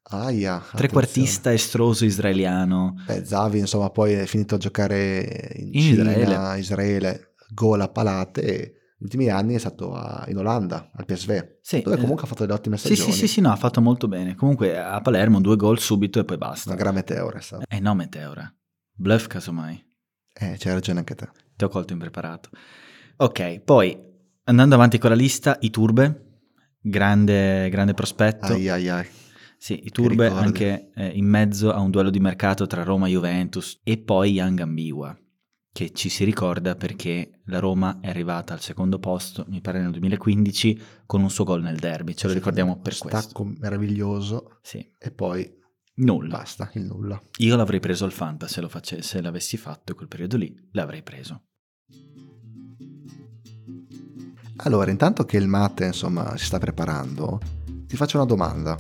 Aia, 0.04 0.56
attenzione. 0.58 0.78
trequartista 0.78 1.52
estroso 1.52 2.06
israeliano. 2.06 2.94
Beh, 3.08 3.26
Zavi 3.26 3.58
insomma 3.58 3.90
poi 3.90 4.14
è 4.14 4.26
finito 4.28 4.54
a 4.54 4.58
giocare 4.60 5.56
in, 5.56 5.70
In 5.74 5.82
Cina, 5.82 6.12
Israele. 6.12 6.60
Israele, 6.60 7.34
gol 7.56 7.82
a 7.82 7.90
palate 7.90 8.42
e 8.44 8.58
negli 8.60 8.74
ultimi 9.00 9.30
anni 9.30 9.56
è 9.56 9.58
stato 9.58 9.96
a- 9.96 10.26
in 10.28 10.38
Olanda, 10.38 10.92
al 10.94 11.06
PSV, 11.06 11.58
Sì, 11.60 11.82
dove 11.82 11.96
eh, 11.96 12.00
comunque 12.00 12.26
ha 12.26 12.28
fatto 12.28 12.44
delle 12.44 12.54
ottime 12.54 12.78
Sì, 12.78 12.94
stagioni. 12.94 13.12
sì, 13.14 13.18
sì, 13.18 13.28
sì, 13.28 13.42
no, 13.42 13.52
ha 13.52 13.56
fatto 13.56 13.82
molto 13.82 14.08
bene. 14.08 14.36
Comunque 14.36 14.78
a 14.78 15.02
Palermo 15.02 15.42
due 15.42 15.56
gol 15.56 15.80
subito 15.80 16.20
e 16.20 16.24
poi 16.24 16.38
basta. 16.38 16.70
Una 16.70 16.78
gran 16.80 16.94
meteora 16.94 17.40
è 17.40 17.42
stata. 17.42 17.66
Eh 17.68 17.80
no, 17.80 17.96
Meteora. 17.96 18.48
Bluff 18.96 19.26
casomai. 19.26 19.84
Eh, 20.36 20.56
c'hai 20.60 20.74
ragione 20.74 21.00
anche 21.00 21.16
te. 21.16 21.30
Ti 21.56 21.64
ho 21.64 21.70
colto 21.70 21.94
impreparato. 21.94 22.50
Ok, 23.18 23.60
poi 23.60 23.98
andando 24.46 24.76
avanti 24.76 24.98
con 24.98 25.10
la 25.10 25.16
lista, 25.16 25.58
Iturbe, 25.62 26.40
grande, 26.82 27.70
grande 27.70 27.94
prospetto. 27.94 28.54
Ai 28.54 28.70
ai 28.70 28.90
ai. 28.90 29.06
Sì, 29.58 29.82
Iturbe 29.86 30.26
ricordi. 30.28 30.46
anche 30.46 30.92
eh, 30.94 31.08
in 31.08 31.26
mezzo 31.26 31.72
a 31.72 31.80
un 31.80 31.90
duello 31.90 32.10
di 32.10 32.20
mercato 32.20 32.68
tra 32.68 32.84
Roma 32.84 33.08
e 33.08 33.12
Juventus 33.12 33.80
e 33.84 33.98
poi 33.98 34.32
Young 34.34 34.60
Ambiwa, 34.60 35.18
che 35.72 35.92
ci 35.94 36.10
si 36.10 36.26
ricorda 36.26 36.76
perché 36.76 37.40
la 37.46 37.60
Roma 37.60 38.00
è 38.02 38.10
arrivata 38.10 38.54
al 38.54 38.60
secondo 38.60 39.00
posto, 39.00 39.46
mi 39.48 39.62
pare 39.62 39.80
nel 39.80 39.92
2015, 39.92 40.82
con 41.06 41.22
un 41.22 41.30
suo 41.30 41.46
gol 41.46 41.62
nel 41.62 41.78
derby, 41.78 42.14
ce 42.14 42.28
lo 42.28 42.34
ricordiamo 42.34 42.82
per 42.82 42.98
questo. 42.98 43.20
Stacco 43.22 43.46
meraviglioso 43.58 44.60
Sì, 44.62 44.86
e 45.00 45.12
poi 45.12 45.50
nulla. 45.96 46.38
basta, 46.38 46.70
il 46.74 46.84
nulla. 46.84 47.22
Io 47.38 47.56
l'avrei 47.56 47.80
preso 47.80 48.06
al 48.06 48.12
Fanta 48.12 48.48
se, 48.48 48.62
lo 48.62 48.70
face- 48.70 49.02
se 49.02 49.22
l'avessi 49.22 49.58
fatto 49.58 49.96
quel 49.96 50.08
periodo 50.08 50.38
lì, 50.38 50.56
l'avrei 50.72 51.04
preso. 51.04 51.44
Allora, 54.58 54.92
intanto 54.92 55.26
che 55.26 55.38
il 55.38 55.48
mate 55.48 55.86
insomma 55.86 56.38
si 56.38 56.46
sta 56.46 56.58
preparando, 56.58 57.40
ti 57.88 57.96
faccio 57.96 58.18
una 58.18 58.26
domanda. 58.26 58.78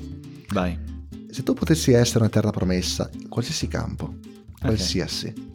Vai. 0.49 0.91
Se 1.29 1.41
tu 1.43 1.53
potessi 1.53 1.91
essere 1.91 2.19
un'eterna 2.19 2.51
promessa 2.51 3.09
in 3.13 3.27
qualsiasi 3.27 3.67
campo, 3.67 4.15
qualsiasi, 4.59 5.52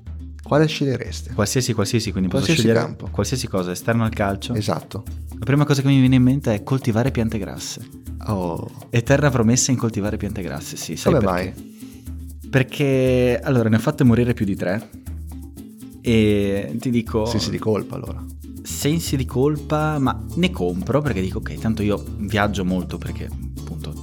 quale 0.48 0.66
sceglieresti? 0.66 1.34
Qualsiasi, 1.34 1.72
qualsiasi, 1.74 2.10
quindi 2.10 2.28
posso 2.28 2.44
Qualsiasi 2.46 2.68
scegliere 2.70 2.86
campo. 2.96 3.08
qualsiasi 3.12 3.46
cosa 3.46 3.70
esterno 3.70 4.02
al 4.04 4.10
calcio. 4.10 4.54
Esatto. 4.54 5.04
La 5.38 5.44
prima 5.44 5.64
cosa 5.64 5.82
che 5.82 5.88
mi 5.88 6.00
viene 6.00 6.16
in 6.16 6.22
mente 6.22 6.52
è 6.54 6.62
coltivare 6.64 7.10
piante 7.12 7.38
grasse. 7.38 7.86
Oh, 8.26 8.68
Eterna 8.90 9.30
promessa 9.30 9.70
in 9.70 9.76
coltivare 9.76 10.16
piante 10.16 10.42
grasse, 10.42 10.76
sì. 10.76 10.96
Sai 10.96 11.12
come 11.12 11.24
perché? 11.24 11.54
mai? 11.54 12.48
Perché 12.50 13.40
allora 13.42 13.68
ne 13.68 13.76
ho 13.76 13.80
fatte 13.80 14.02
morire 14.04 14.32
più 14.34 14.44
di 14.44 14.56
tre. 14.56 14.90
E 16.00 16.74
ti 16.78 16.90
dico. 16.90 17.26
Sensi 17.26 17.50
di 17.50 17.58
colpa 17.58 17.94
allora. 17.96 18.24
sensi 18.62 19.16
di 19.16 19.24
colpa, 19.24 19.98
ma 19.98 20.24
ne 20.34 20.50
compro 20.50 21.00
perché 21.00 21.20
dico 21.20 21.38
ok, 21.38 21.54
tanto 21.58 21.82
io 21.82 22.02
viaggio 22.18 22.64
molto 22.64 22.98
perché 22.98 23.28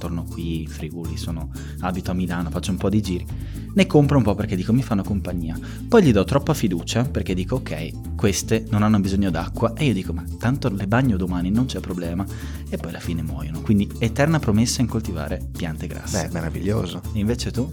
torno 0.06 0.24
qui 0.24 0.62
in 0.62 0.68
Friuli, 0.68 1.16
sono, 1.16 1.50
abito 1.80 2.12
a 2.12 2.14
Milano, 2.14 2.50
faccio 2.50 2.70
un 2.70 2.76
po' 2.76 2.88
di 2.88 3.00
giri. 3.00 3.26
Ne 3.74 3.86
compro 3.86 4.16
un 4.16 4.22
po' 4.22 4.34
perché 4.36 4.54
dico 4.54 4.72
mi 4.72 4.82
fanno 4.82 5.02
compagnia. 5.02 5.58
Poi 5.88 6.02
gli 6.02 6.12
do 6.12 6.22
troppa 6.24 6.54
fiducia 6.54 7.04
perché 7.04 7.34
dico 7.34 7.56
ok, 7.56 8.14
queste 8.14 8.64
non 8.70 8.82
hanno 8.82 9.00
bisogno 9.00 9.30
d'acqua 9.30 9.74
e 9.74 9.84
io 9.86 9.92
dico 9.92 10.12
ma 10.12 10.24
tanto 10.38 10.68
le 10.68 10.86
bagno 10.86 11.16
domani, 11.16 11.50
non 11.50 11.66
c'è 11.66 11.80
problema. 11.80 12.24
E 12.68 12.76
poi 12.76 12.90
alla 12.90 13.00
fine 13.00 13.22
muoiono. 13.22 13.60
Quindi 13.60 13.90
eterna 13.98 14.38
promessa 14.38 14.80
in 14.80 14.86
coltivare 14.86 15.48
piante 15.50 15.88
grasse. 15.88 16.26
Beh, 16.26 16.32
meraviglioso. 16.32 17.02
E 17.12 17.18
invece 17.18 17.50
tu? 17.50 17.72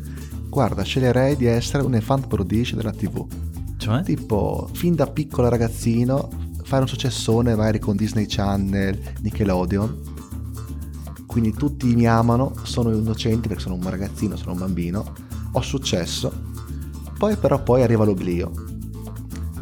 Guarda, 0.50 0.84
sceglierei 0.84 1.36
di 1.36 1.46
essere 1.46 1.84
un 1.84 1.94
enfant 1.94 2.28
prodige 2.28 2.76
della 2.76 2.92
TV. 2.92 3.26
Cioè? 3.78 4.02
Tipo, 4.04 4.70
fin 4.74 4.96
da 4.96 5.08
piccolo 5.08 5.50
ragazzino, 5.50 6.30
fare 6.64 6.82
un 6.82 6.88
successone 6.88 7.56
magari 7.56 7.80
con 7.80 7.96
Disney 7.96 8.26
Channel, 8.28 9.00
Nickelodeon. 9.22 10.13
Quindi 11.34 11.56
tutti 11.56 11.96
mi 11.96 12.06
amano, 12.06 12.54
sono 12.62 12.92
innocenti 12.92 13.48
perché 13.48 13.64
sono 13.64 13.74
un 13.74 13.90
ragazzino, 13.90 14.36
sono 14.36 14.52
un 14.52 14.60
bambino. 14.60 15.16
Ho 15.54 15.62
successo. 15.62 16.32
Poi 17.18 17.36
però 17.38 17.64
poi 17.64 17.82
arriva 17.82 18.06
l'oblio. 18.06 18.52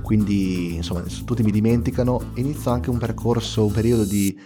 Quindi, 0.02 0.76
insomma, 0.76 1.02
tutti 1.24 1.44
mi 1.44 1.52
dimenticano. 1.52 2.34
Inizio 2.34 2.72
anche 2.72 2.90
un 2.90 2.98
percorso, 2.98 3.64
un 3.64 3.72
periodo 3.72 4.04
di 4.04 4.38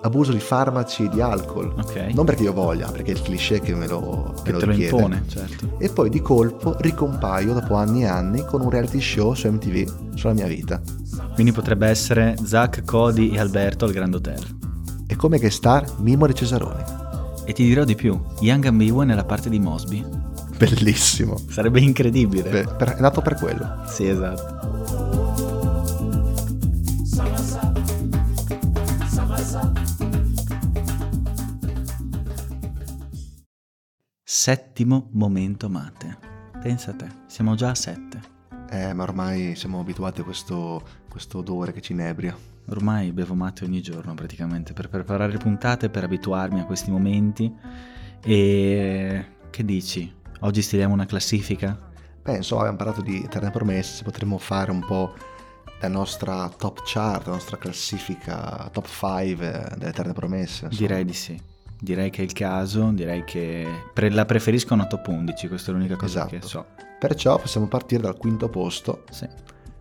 abuso 0.00 0.32
di 0.32 0.38
farmaci 0.38 1.04
e 1.04 1.08
di 1.10 1.20
alcol. 1.20 1.74
Ok. 1.76 2.12
Non 2.14 2.24
perché 2.24 2.44
io 2.44 2.54
voglia, 2.54 2.90
perché 2.90 3.12
è 3.12 3.14
il 3.14 3.20
cliché 3.20 3.60
che 3.60 3.74
me 3.74 3.86
lo, 3.86 4.32
che 4.42 4.52
me 4.52 4.58
te 4.58 4.64
lo 4.64 4.72
impone, 4.72 5.24
certo. 5.26 5.76
E 5.76 5.90
poi 5.90 6.08
di 6.08 6.22
colpo 6.22 6.76
ricompaio 6.78 7.52
dopo 7.52 7.74
anni 7.74 8.04
e 8.04 8.06
anni 8.06 8.42
con 8.42 8.62
un 8.62 8.70
reality 8.70 9.02
show 9.02 9.34
su 9.34 9.50
MTV 9.50 10.14
sulla 10.16 10.32
mia 10.32 10.46
vita. 10.46 10.80
Quindi 11.34 11.52
potrebbe 11.52 11.88
essere 11.88 12.36
Zach, 12.42 12.84
Cody 12.86 13.34
e 13.34 13.38
Alberto 13.38 13.84
al 13.84 13.92
Grand 13.92 14.14
Hotel. 14.14 14.63
E 15.06 15.16
come 15.16 15.38
che 15.38 15.50
star 15.50 16.00
Mimo 16.00 16.26
di 16.26 16.34
Cesaroni. 16.34 16.82
E 17.44 17.52
ti 17.52 17.64
dirò 17.64 17.84
di 17.84 17.94
più, 17.94 18.18
Young 18.40 18.64
Ambiwa 18.64 19.04
nella 19.04 19.24
parte 19.24 19.50
di 19.50 19.58
Mosby. 19.58 20.04
Bellissimo. 20.56 21.36
Sarebbe 21.36 21.80
incredibile. 21.80 22.48
Beh, 22.48 22.74
per- 22.76 22.94
è 22.96 23.00
nato 23.00 23.20
per 23.20 23.34
quello. 23.34 23.84
Sì, 23.86 24.08
esatto. 24.08 24.62
Settimo 34.22 35.08
momento 35.12 35.68
mate. 35.68 36.18
Pensa 36.62 36.90
a 36.90 36.94
te, 36.94 37.06
siamo 37.26 37.54
già 37.54 37.70
a 37.70 37.74
sette. 37.74 38.20
Eh, 38.70 38.92
ma 38.92 39.02
ormai 39.02 39.54
siamo 39.54 39.80
abituati 39.80 40.20
a 40.20 40.24
questo, 40.24 40.82
questo 41.08 41.38
odore 41.38 41.72
che 41.72 41.80
ci 41.80 41.92
inebria. 41.92 42.36
Ormai 42.66 43.12
bevo 43.12 43.34
mate 43.34 43.64
ogni 43.64 43.82
giorno 43.82 44.14
praticamente 44.14 44.72
per 44.72 44.88
preparare 44.88 45.36
puntate, 45.36 45.90
per 45.90 46.04
abituarmi 46.04 46.60
a 46.60 46.64
questi 46.64 46.90
momenti. 46.90 47.52
E 48.22 49.26
che 49.50 49.64
dici? 49.64 50.12
Oggi 50.40 50.62
stiliamo 50.62 50.94
una 50.94 51.06
classifica? 51.06 51.78
Beh, 52.22 52.36
insomma, 52.36 52.62
abbiamo 52.62 52.78
parlato 52.78 53.02
di 53.02 53.22
Eterne 53.22 53.50
Promesse, 53.50 54.02
potremmo 54.02 54.38
fare 54.38 54.70
un 54.70 54.80
po' 54.84 55.14
la 55.80 55.88
nostra 55.88 56.48
top 56.48 56.80
chart, 56.84 57.26
la 57.26 57.32
nostra 57.32 57.58
classifica 57.58 58.68
top 58.72 58.86
5 58.88 59.66
delle 59.76 59.90
Eterne 59.90 60.12
Promesse. 60.14 60.64
insomma. 60.64 60.86
Direi 60.86 61.04
di 61.04 61.12
sì. 61.12 61.38
Direi 61.78 62.08
che 62.08 62.22
è 62.22 62.24
il 62.24 62.32
caso, 62.32 62.90
direi 62.92 63.24
che 63.24 63.66
pre- 63.92 64.08
la 64.10 64.24
preferisco 64.24 64.72
a 64.72 64.76
una 64.76 64.86
top 64.86 65.06
11, 65.08 65.48
questa 65.48 65.70
è 65.70 65.74
l'unica 65.74 65.96
cosa 65.96 66.20
Esatto. 66.26 66.38
che 66.38 66.46
so. 66.46 66.66
Perciò 66.98 67.38
possiamo 67.38 67.66
partire 67.66 68.00
dal 68.02 68.16
quinto 68.16 68.48
posto. 68.48 69.04
Sì. 69.10 69.28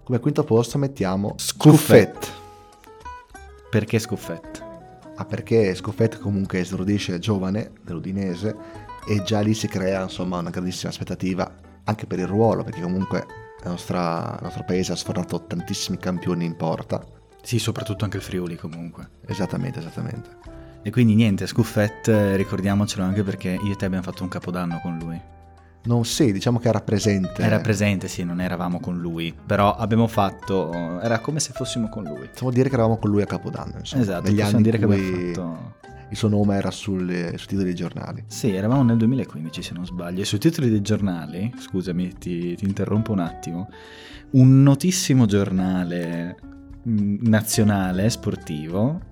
Come 0.04 0.20
quinto 0.20 0.44
posto 0.44 0.78
mettiamo 0.78 1.36
Scuffet. 1.38 2.12
Scuffet. 2.14 2.42
Perché 3.74 3.98
Scuffet? 3.98 4.64
Ah, 5.16 5.26
perché 5.26 5.74
Scuffet 5.74 6.20
comunque 6.20 6.60
esordisce 6.60 7.18
giovane 7.18 7.72
dell'Udinese 7.82 8.56
e 9.08 9.24
già 9.24 9.40
lì 9.40 9.56
si 9.56 9.68
crea 9.68 10.04
insomma 10.04 10.38
una 10.38 10.52
grandissima 10.52 10.92
aspettativa 10.92 11.52
anche 11.86 12.06
per 12.06 12.20
il 12.20 12.28
ruolo, 12.28 12.64
perché 12.64 12.82
comunque 12.82 13.26
nostra- 13.64 14.36
il 14.38 14.44
nostro 14.44 14.64
paese 14.64 14.92
ha 14.92 14.96
sfornato 14.96 15.48
tantissimi 15.48 15.98
campioni 15.98 16.46
in 16.46 16.56
porta. 16.56 17.04
Sì, 17.42 17.58
soprattutto 17.58 18.04
anche 18.04 18.18
il 18.18 18.24
Friuli 18.24 18.58
comunque. 18.58 19.10
Esattamente, 19.26 19.80
esattamente. 19.80 20.30
E 20.84 20.92
quindi 20.92 21.16
niente, 21.16 21.48
Scuffet, 21.48 22.36
ricordiamocelo 22.36 23.04
anche 23.04 23.24
perché 23.24 23.58
io 23.60 23.72
e 23.72 23.76
te 23.76 23.86
abbiamo 23.86 24.04
fatto 24.04 24.22
un 24.22 24.30
capodanno 24.30 24.80
con 24.84 25.00
lui. 25.00 25.20
Non 25.86 26.06
sì, 26.06 26.32
diciamo 26.32 26.60
che 26.60 26.70
era 26.70 26.80
presente. 26.80 27.42
Era 27.42 27.60
presente, 27.60 28.08
sì, 28.08 28.24
non 28.24 28.40
eravamo 28.40 28.80
con 28.80 28.98
lui, 29.00 29.34
però 29.46 29.76
abbiamo 29.76 30.08
fatto, 30.08 31.00
era 31.02 31.20
come 31.20 31.40
se 31.42 31.52
fossimo 31.54 31.90
con 31.90 32.04
lui. 32.04 32.28
Possiamo 32.30 32.52
dire 32.54 32.70
che 32.70 32.76
eravamo 32.76 32.98
con 32.98 33.10
lui 33.10 33.22
a 33.22 33.26
Capodanno, 33.26 33.80
insomma. 33.80 34.02
Esatto, 34.02 34.30
negli 34.30 34.40
possiamo 34.40 34.62
dire 34.62 34.78
che 34.78 34.84
abbiamo 34.86 35.04
fatto... 35.04 35.74
il 36.10 36.16
suo 36.18 36.30
nome 36.30 36.56
era 36.56 36.72
sulle- 36.72 37.38
sui 37.38 37.48
titoli 37.48 37.66
dei 37.66 37.76
giornali. 37.76 38.24
Sì, 38.28 38.54
eravamo 38.54 38.84
nel 38.84 38.96
2015 38.96 39.62
se 39.62 39.74
non 39.74 39.86
sbaglio. 39.86 40.22
E 40.22 40.26
sui 40.26 40.38
titoli 40.40 40.70
dei 40.70 40.82
giornali, 40.82 41.54
scusami, 41.58 42.14
ti, 42.18 42.56
ti 42.56 42.64
interrompo 42.66 43.12
un 43.12 43.20
attimo, 43.20 43.70
un 44.32 44.64
notissimo 44.64 45.26
giornale 45.26 46.38
mh, 46.84 47.28
nazionale 47.28 48.10
sportivo, 48.10 49.12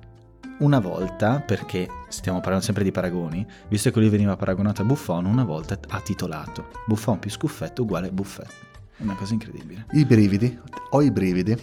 una 0.62 0.80
volta, 0.80 1.40
perché 1.40 1.88
stiamo 2.08 2.40
parlando 2.40 2.64
sempre 2.64 2.84
di 2.84 2.92
paragoni, 2.92 3.46
visto 3.68 3.92
che 3.92 4.00
lui 4.00 4.10
veniva 4.10 4.36
paragonato 4.36 4.82
a 4.82 4.86
Buffon, 4.86 5.26
una 5.26 5.44
volta 5.44 5.78
ha 5.90 6.00
titolato 6.00 6.68
Buffon 6.88 7.20
più 7.20 7.30
scuffetto 7.30 7.84
uguale 7.84 8.12
buffetto. 8.12 8.70
È 8.98 9.04
una 9.04 9.16
cosa 9.16 9.34
incredibile. 9.34 9.86
I 9.92 10.06
brividi, 10.06 10.60
ho 10.92 11.02
i 11.02 11.12
brividi. 11.12 11.58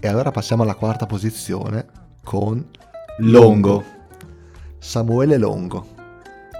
E 0.00 0.08
allora 0.08 0.30
passiamo 0.30 0.62
alla 0.62 0.74
quarta 0.74 1.06
posizione 1.06 1.86
con 2.22 2.68
Longo. 3.18 3.84
Samuele 4.78 5.38
Longo, 5.38 5.86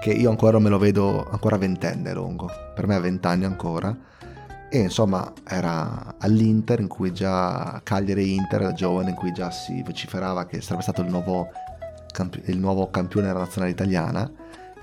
che 0.01 0.11
io 0.11 0.29
ancora 0.29 0.57
me 0.59 0.69
lo 0.69 0.77
vedo 0.77 1.27
ancora 1.29 1.57
ventenne 1.57 2.13
Longo, 2.13 2.49
per 2.73 2.87
me 2.87 2.95
ha 2.95 2.99
vent'anni 2.99 3.43
ancora, 3.43 3.95
e 4.73 4.79
insomma 4.79 5.31
era 5.47 6.15
all'Inter 6.17 6.79
in 6.79 6.87
cui 6.87 7.13
già 7.13 7.79
Cagliari-Inter 7.83 8.59
da 8.59 8.73
giovane 8.73 9.11
in 9.11 9.15
cui 9.15 9.31
già 9.31 9.51
si 9.51 9.83
vociferava 9.83 10.47
che 10.47 10.61
sarebbe 10.61 10.81
stato 10.81 11.03
il 11.03 11.09
nuovo, 11.09 11.51
campi- 12.11 12.41
il 12.45 12.57
nuovo 12.57 12.89
campione 12.89 13.27
della 13.27 13.41
nazionale 13.41 13.71
italiana, 13.71 14.31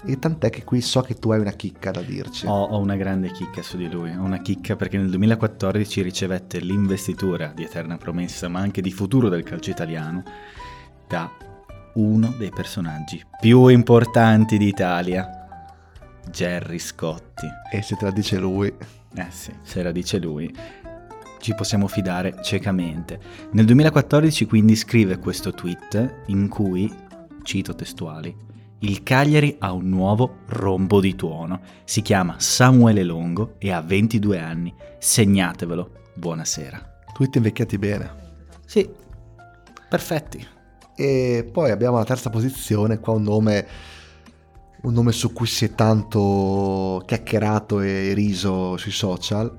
e 0.04 0.16
tant'è 0.20 0.48
che 0.48 0.62
qui 0.62 0.80
so 0.80 1.00
che 1.00 1.14
tu 1.14 1.32
hai 1.32 1.40
una 1.40 1.50
chicca 1.50 1.90
da 1.90 2.02
dirci. 2.02 2.46
Ho, 2.46 2.66
ho 2.66 2.78
una 2.78 2.94
grande 2.94 3.32
chicca 3.32 3.62
su 3.62 3.76
di 3.76 3.90
lui, 3.90 4.14
ho 4.14 4.22
una 4.22 4.40
chicca 4.40 4.76
perché 4.76 4.96
nel 4.96 5.10
2014 5.10 6.02
ricevette 6.02 6.60
l'investitura 6.60 7.50
di 7.52 7.64
eterna 7.64 7.96
promessa, 7.96 8.46
ma 8.46 8.60
anche 8.60 8.80
di 8.80 8.92
futuro 8.92 9.28
del 9.28 9.42
calcio 9.42 9.70
italiano, 9.70 10.22
da 11.08 11.28
uno 11.94 12.32
dei 12.38 12.50
personaggi 12.50 13.20
più 13.40 13.66
importanti 13.66 14.56
d'Italia, 14.56 15.39
Gerry 16.30 16.78
Scotti. 16.78 17.46
E 17.72 17.82
se 17.82 17.96
te 17.96 18.04
la 18.04 18.10
dice 18.10 18.38
lui, 18.38 18.72
Eh 19.14 19.26
sì, 19.30 19.52
se 19.62 19.82
la 19.82 19.90
dice 19.90 20.18
lui, 20.18 20.54
ci 21.40 21.54
possiamo 21.54 21.88
fidare 21.88 22.36
ciecamente. 22.42 23.18
Nel 23.52 23.64
2014 23.64 24.46
quindi 24.46 24.76
scrive 24.76 25.18
questo 25.18 25.52
tweet 25.52 26.22
in 26.26 26.48
cui, 26.48 26.92
cito 27.42 27.74
testuali, 27.74 28.48
il 28.82 29.02
Cagliari 29.02 29.56
ha 29.58 29.72
un 29.72 29.88
nuovo 29.88 30.38
rombo 30.46 31.00
di 31.00 31.14
tuono, 31.16 31.60
si 31.84 32.02
chiama 32.02 32.36
Samuele 32.38 33.02
Longo 33.02 33.56
e 33.58 33.72
ha 33.72 33.80
22 33.80 34.38
anni, 34.38 34.72
segnatevelo, 34.98 35.90
buonasera. 36.14 37.02
tweet 37.12 37.36
invecchiati 37.36 37.78
bene. 37.78 38.10
Sì, 38.64 38.88
perfetti. 39.88 40.46
E 40.94 41.48
poi 41.52 41.70
abbiamo 41.70 41.96
la 41.96 42.04
terza 42.04 42.30
posizione, 42.30 43.00
qua 43.00 43.14
un 43.14 43.22
nome, 43.22 43.66
un 44.82 44.92
nome 44.92 45.12
su 45.12 45.32
cui 45.32 45.46
si 45.46 45.66
è 45.66 45.74
tanto 45.74 47.02
chiacchierato 47.06 47.80
e 47.80 48.12
riso 48.14 48.76
sui 48.76 48.92
social, 48.92 49.52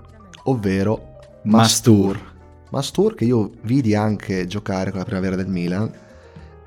ovvero 0.44 1.18
Mastur. 1.44 2.30
Mastur 2.70 3.16
che 3.16 3.26
io 3.26 3.52
vidi 3.64 3.96
anche 3.96 4.48
giocare 4.48 4.92
con 4.92 5.00
la 5.00 5.06
primavera 5.06 5.36
del 5.36 5.48
Milan 5.48 5.92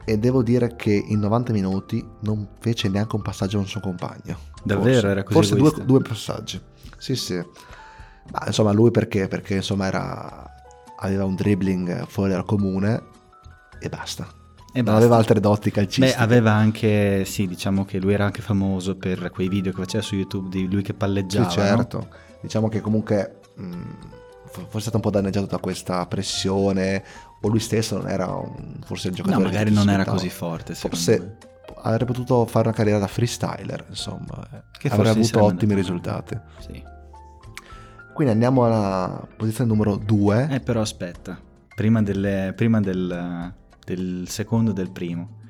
e 0.05 0.19
devo 0.19 0.43
dire 0.43 0.77
che 0.77 0.93
in 0.93 1.19
90 1.19 1.53
minuti 1.53 2.07
non 2.21 2.47
fece 2.59 2.89
neanche 2.89 3.17
un 3.17 3.23
passaggio 3.23 3.59
un 3.59 3.67
suo 3.67 3.81
compagno. 3.81 4.39
Davvero? 4.63 4.93
Forse. 4.93 5.09
Era 5.09 5.23
così 5.23 5.35
Forse 5.35 5.57
due, 5.57 5.85
due 5.85 6.01
passaggi. 6.01 6.61
Sì, 6.99 7.17
sì. 7.17 7.35
Ma 7.35 8.45
insomma 8.47 8.73
lui 8.73 8.91
perché? 8.91 9.29
Perché 9.29 9.57
insomma 9.57 9.87
era, 9.87 10.45
aveva 10.99 11.25
un 11.25 11.35
dribbling 11.35 12.07
fuori 12.07 12.33
dal 12.33 12.45
comune 12.45 13.03
e 13.79 13.89
basta. 13.89 14.27
E 14.77 14.83
non 14.83 14.95
aveva 14.97 15.17
altre 15.17 15.39
doti 15.39 15.71
calcistiche. 15.71 16.17
Beh, 16.17 16.23
aveva 16.23 16.53
anche, 16.53 17.25
sì, 17.25 17.47
diciamo 17.47 17.85
che 17.85 17.99
lui 18.01 18.13
era 18.13 18.25
anche 18.25 18.43
famoso 18.43 18.97
per 18.97 19.31
quei 19.31 19.49
video 19.49 19.73
che 19.73 19.81
faceva 19.83 20.03
su 20.03 20.17
YouTube 20.17 20.49
di 20.49 20.69
lui 20.69 20.83
che 20.83 20.91
Sì, 20.93 20.99
palleggiava. 20.99 21.45
no? 21.47 21.51
certo. 21.53 22.09
Diciamo 22.41 22.69
che 22.69 22.81
comunque 22.81 23.39
mh, 23.55 23.63
fo- 24.47 24.63
forse 24.63 24.79
è 24.79 24.81
stato 24.81 24.97
un 24.97 25.03
po' 25.03 25.11
danneggiato 25.11 25.47
da 25.47 25.59
questa 25.59 26.05
pressione 26.07 27.05
o 27.41 27.49
lui 27.49 27.61
stesso 27.61 27.97
non 27.99 28.09
era 28.09 28.27
un- 28.35 28.81
forse 28.85 29.09
il 29.09 29.15
giocatore 29.15 29.43
No, 29.45 29.49
magari 29.49 29.71
non 29.73 29.89
era 29.89 30.05
così 30.05 30.29
forte. 30.29 30.75
secondo 30.75 30.97
me. 30.97 31.17
Forse 31.17 31.37
avrebbe 31.83 32.05
potuto 32.07 32.45
fare 32.47 32.67
una 32.67 32.77
carriera 32.77 32.99
da 32.99 33.07
freestyler, 33.07 33.85
insomma. 33.89 34.45
eh. 34.53 34.63
Che 34.77 34.89
avrebbe 34.89 35.15
forse 35.21 35.37
avuto 35.37 35.45
ottimi 35.55 35.75
risultati. 35.75 36.37
Sì. 36.59 36.83
Quindi 38.13 38.33
andiamo 38.33 38.65
alla 38.65 39.27
posizione 39.37 39.71
numero 39.71 39.97
2. 39.97 40.49
Eh, 40.51 40.61
però 40.61 40.81
aspetta, 40.81 41.39
prima, 41.75 42.03
delle- 42.03 42.53
prima 42.57 42.81
del, 42.81 43.53
del 43.85 44.25
secondo 44.29 44.71
e 44.71 44.75
del 44.75 44.91
primo. 44.91 45.43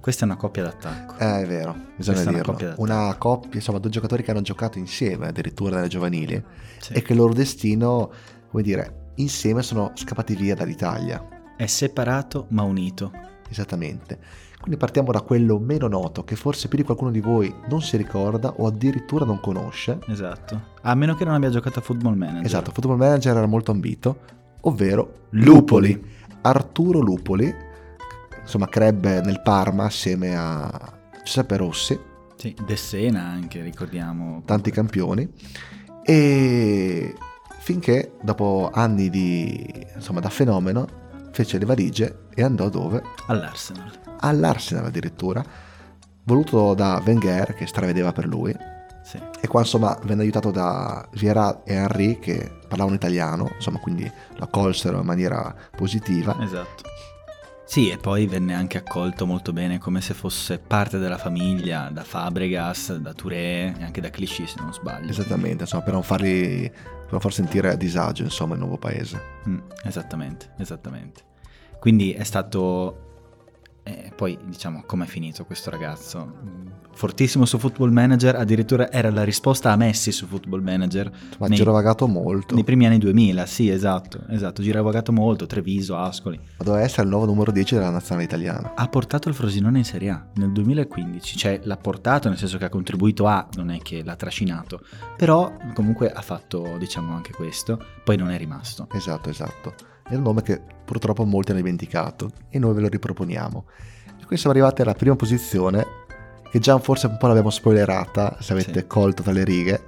Questa 0.00 0.22
è 0.24 0.28
una 0.28 0.36
coppia 0.36 0.62
d'attacco. 0.62 1.14
Eh, 1.18 1.42
è 1.42 1.46
vero, 1.46 1.74
bisogna 1.96 1.96
Questa 1.96 2.12
è 2.12 2.22
una 2.22 2.30
dirlo. 2.38 2.52
coppia 2.52 2.74
Una 2.78 3.14
coppia, 3.18 3.50
insomma, 3.54 3.78
due 3.78 3.90
giocatori 3.90 4.22
che 4.22 4.30
hanno 4.30 4.42
giocato 4.42 4.78
insieme 4.78 5.26
addirittura 5.28 5.76
nelle 5.76 5.88
giovanili 5.88 6.40
Sì. 6.78 6.92
e 6.92 7.02
che 7.02 7.12
il 7.12 7.18
loro 7.18 7.32
destino, 7.32 8.10
come 8.48 8.62
dire, 8.62 9.10
insieme 9.16 9.62
sono 9.62 9.90
scappati 9.94 10.36
via 10.36 10.54
dall'Italia. 10.54 11.26
È 11.56 11.66
separato 11.66 12.46
ma 12.50 12.62
unito. 12.62 13.10
Esattamente. 13.48 14.18
Quindi 14.60 14.76
partiamo 14.76 15.12
da 15.12 15.20
quello 15.22 15.58
meno 15.58 15.86
noto 15.86 16.24
che 16.24 16.34
forse 16.36 16.66
più 16.68 16.78
di 16.78 16.84
qualcuno 16.84 17.10
di 17.10 17.20
voi 17.20 17.52
non 17.68 17.80
si 17.82 17.96
ricorda 17.96 18.52
o 18.56 18.66
addirittura 18.66 19.24
non 19.24 19.40
conosce. 19.40 19.98
Esatto. 20.06 20.74
A 20.82 20.94
meno 20.94 21.14
che 21.14 21.24
non 21.24 21.34
abbia 21.34 21.50
giocato 21.50 21.78
a 21.78 21.82
Football 21.82 22.14
Manager. 22.16 22.44
Esatto, 22.44 22.70
Football 22.72 22.96
Manager 22.98 23.36
era 23.36 23.46
molto 23.46 23.70
ambito, 23.72 24.18
ovvero 24.62 25.26
Lupoli. 25.30 26.14
Arturo 26.42 27.00
Lupoli, 27.00 27.52
insomma, 28.46 28.68
crebbe 28.68 29.20
nel 29.20 29.42
Parma 29.42 29.84
assieme 29.86 30.36
a 30.36 30.70
Giuseppe 31.24 31.56
Rossi, 31.56 31.98
Sì, 32.36 32.54
De 32.64 32.76
Sena 32.76 33.22
anche, 33.24 33.60
ricordiamo. 33.62 34.42
tanti 34.44 34.70
campioni, 34.70 35.28
e 36.04 37.14
finché 37.58 38.12
dopo 38.22 38.70
anni 38.72 39.10
di, 39.10 39.86
insomma, 39.94 40.20
da 40.20 40.28
fenomeno 40.30 40.86
fece 41.32 41.58
le 41.58 41.64
valigie 41.64 42.26
e 42.34 42.42
andò 42.42 42.68
dove? 42.68 43.02
All'Arsenal. 43.26 43.90
All'Arsenal 44.20 44.84
addirittura, 44.86 45.42
voluto 46.24 46.74
da 46.74 47.02
Wenger 47.04 47.54
che 47.54 47.66
stravedeva 47.66 48.12
per 48.12 48.26
lui, 48.26 48.54
Sì. 49.02 49.20
e 49.40 49.46
qua 49.48 49.60
insomma 49.60 49.96
venne 50.04 50.22
aiutato 50.22 50.50
da 50.50 51.06
Vieira 51.12 51.62
e 51.64 51.74
Henry 51.74 52.18
che 52.18 52.50
parlavano 52.68 52.96
italiano, 52.96 53.50
insomma 53.56 53.78
quindi 53.78 54.10
lo 54.36 54.44
accolsero 54.44 54.98
in 55.00 55.06
maniera 55.06 55.54
positiva. 55.76 56.36
Esatto. 56.40 56.84
Sì, 57.68 57.90
e 57.90 57.98
poi 57.98 58.26
venne 58.26 58.54
anche 58.54 58.78
accolto 58.78 59.26
molto 59.26 59.52
bene 59.52 59.78
come 59.78 60.00
se 60.00 60.14
fosse 60.14 60.58
parte 60.58 60.98
della 60.98 61.18
famiglia, 61.18 61.90
da 61.90 62.04
Fabregas, 62.04 62.94
da 62.96 63.12
Touré 63.12 63.74
e 63.76 63.82
anche 63.82 64.00
da 64.00 64.08
Clichy 64.08 64.46
se 64.46 64.60
non 64.60 64.72
sbaglio. 64.72 65.10
Esattamente, 65.10 65.64
insomma 65.64 65.82
per 65.82 65.92
non 65.92 66.04
farli, 66.04 66.70
per 66.70 67.10
non 67.10 67.20
far 67.20 67.32
sentire 67.32 67.70
a 67.70 67.74
disagio 67.74 68.22
insomma 68.22 68.54
il 68.54 68.60
nuovo 68.60 68.78
paese. 68.78 69.20
Mm, 69.48 69.58
esattamente, 69.82 70.52
esattamente. 70.58 71.24
Quindi 71.80 72.12
è 72.12 72.22
stato... 72.22 73.80
eh, 73.82 74.12
poi 74.14 74.38
diciamo 74.44 74.84
com'è 74.86 75.06
finito 75.06 75.44
questo 75.44 75.68
ragazzo. 75.68 76.38
Fortissimo 76.96 77.44
su 77.44 77.58
Football 77.58 77.90
Manager, 77.90 78.36
addirittura 78.36 78.90
era 78.90 79.10
la 79.10 79.22
risposta 79.22 79.70
a 79.70 79.76
Messi 79.76 80.12
su 80.12 80.26
Football 80.26 80.62
Manager. 80.62 81.12
Ma 81.38 81.46
nei- 81.46 81.58
girovagato 81.58 82.06
molto, 82.08 82.54
Nei 82.54 82.64
primi 82.64 82.86
anni 82.86 82.96
2000, 82.96 83.44
sì, 83.44 83.68
esatto, 83.68 84.22
esatto, 84.30 84.62
giravagato 84.62 85.12
molto, 85.12 85.44
Treviso, 85.44 85.98
Ascoli. 85.98 86.38
ma 86.38 86.64
doveva 86.64 86.82
essere 86.82 87.02
il 87.02 87.10
nuovo 87.10 87.26
numero 87.26 87.52
10 87.52 87.74
della 87.74 87.90
nazionale 87.90 88.24
italiana. 88.24 88.72
Ha 88.74 88.88
portato 88.88 89.28
il 89.28 89.34
Frosinone 89.34 89.76
in 89.76 89.84
Serie 89.84 90.08
A 90.08 90.26
nel 90.36 90.52
2015, 90.52 91.36
cioè 91.36 91.60
l'ha 91.64 91.76
portato 91.76 92.30
nel 92.30 92.38
senso 92.38 92.56
che 92.56 92.64
ha 92.64 92.70
contribuito 92.70 93.26
a, 93.26 93.46
non 93.56 93.70
è 93.70 93.78
che 93.80 94.02
l'ha 94.02 94.16
trascinato, 94.16 94.80
però 95.18 95.52
comunque 95.74 96.10
ha 96.10 96.22
fatto 96.22 96.76
diciamo 96.78 97.12
anche 97.12 97.32
questo, 97.32 97.78
poi 98.04 98.16
non 98.16 98.30
è 98.30 98.38
rimasto. 98.38 98.88
Esatto, 98.94 99.28
esatto. 99.28 99.74
È 100.02 100.14
un 100.14 100.22
nome 100.22 100.40
che 100.40 100.62
purtroppo 100.82 101.24
molti 101.26 101.50
hanno 101.50 101.60
dimenticato 101.60 102.30
e 102.48 102.58
noi 102.58 102.72
ve 102.72 102.80
lo 102.80 102.88
riproponiamo. 102.88 103.64
E 104.18 104.24
qui 104.24 104.38
siamo 104.38 104.54
arrivati 104.56 104.80
alla 104.80 104.94
prima 104.94 105.14
posizione 105.14 106.04
che 106.56 106.62
già 106.62 106.78
forse 106.78 107.06
un 107.06 107.18
po' 107.18 107.26
l'abbiamo 107.26 107.50
spoilerata 107.50 108.38
se 108.40 108.52
avete 108.54 108.80
Sì. 108.80 108.86
colto 108.86 109.22
tra 109.22 109.32
le 109.32 109.44
righe, 109.44 109.82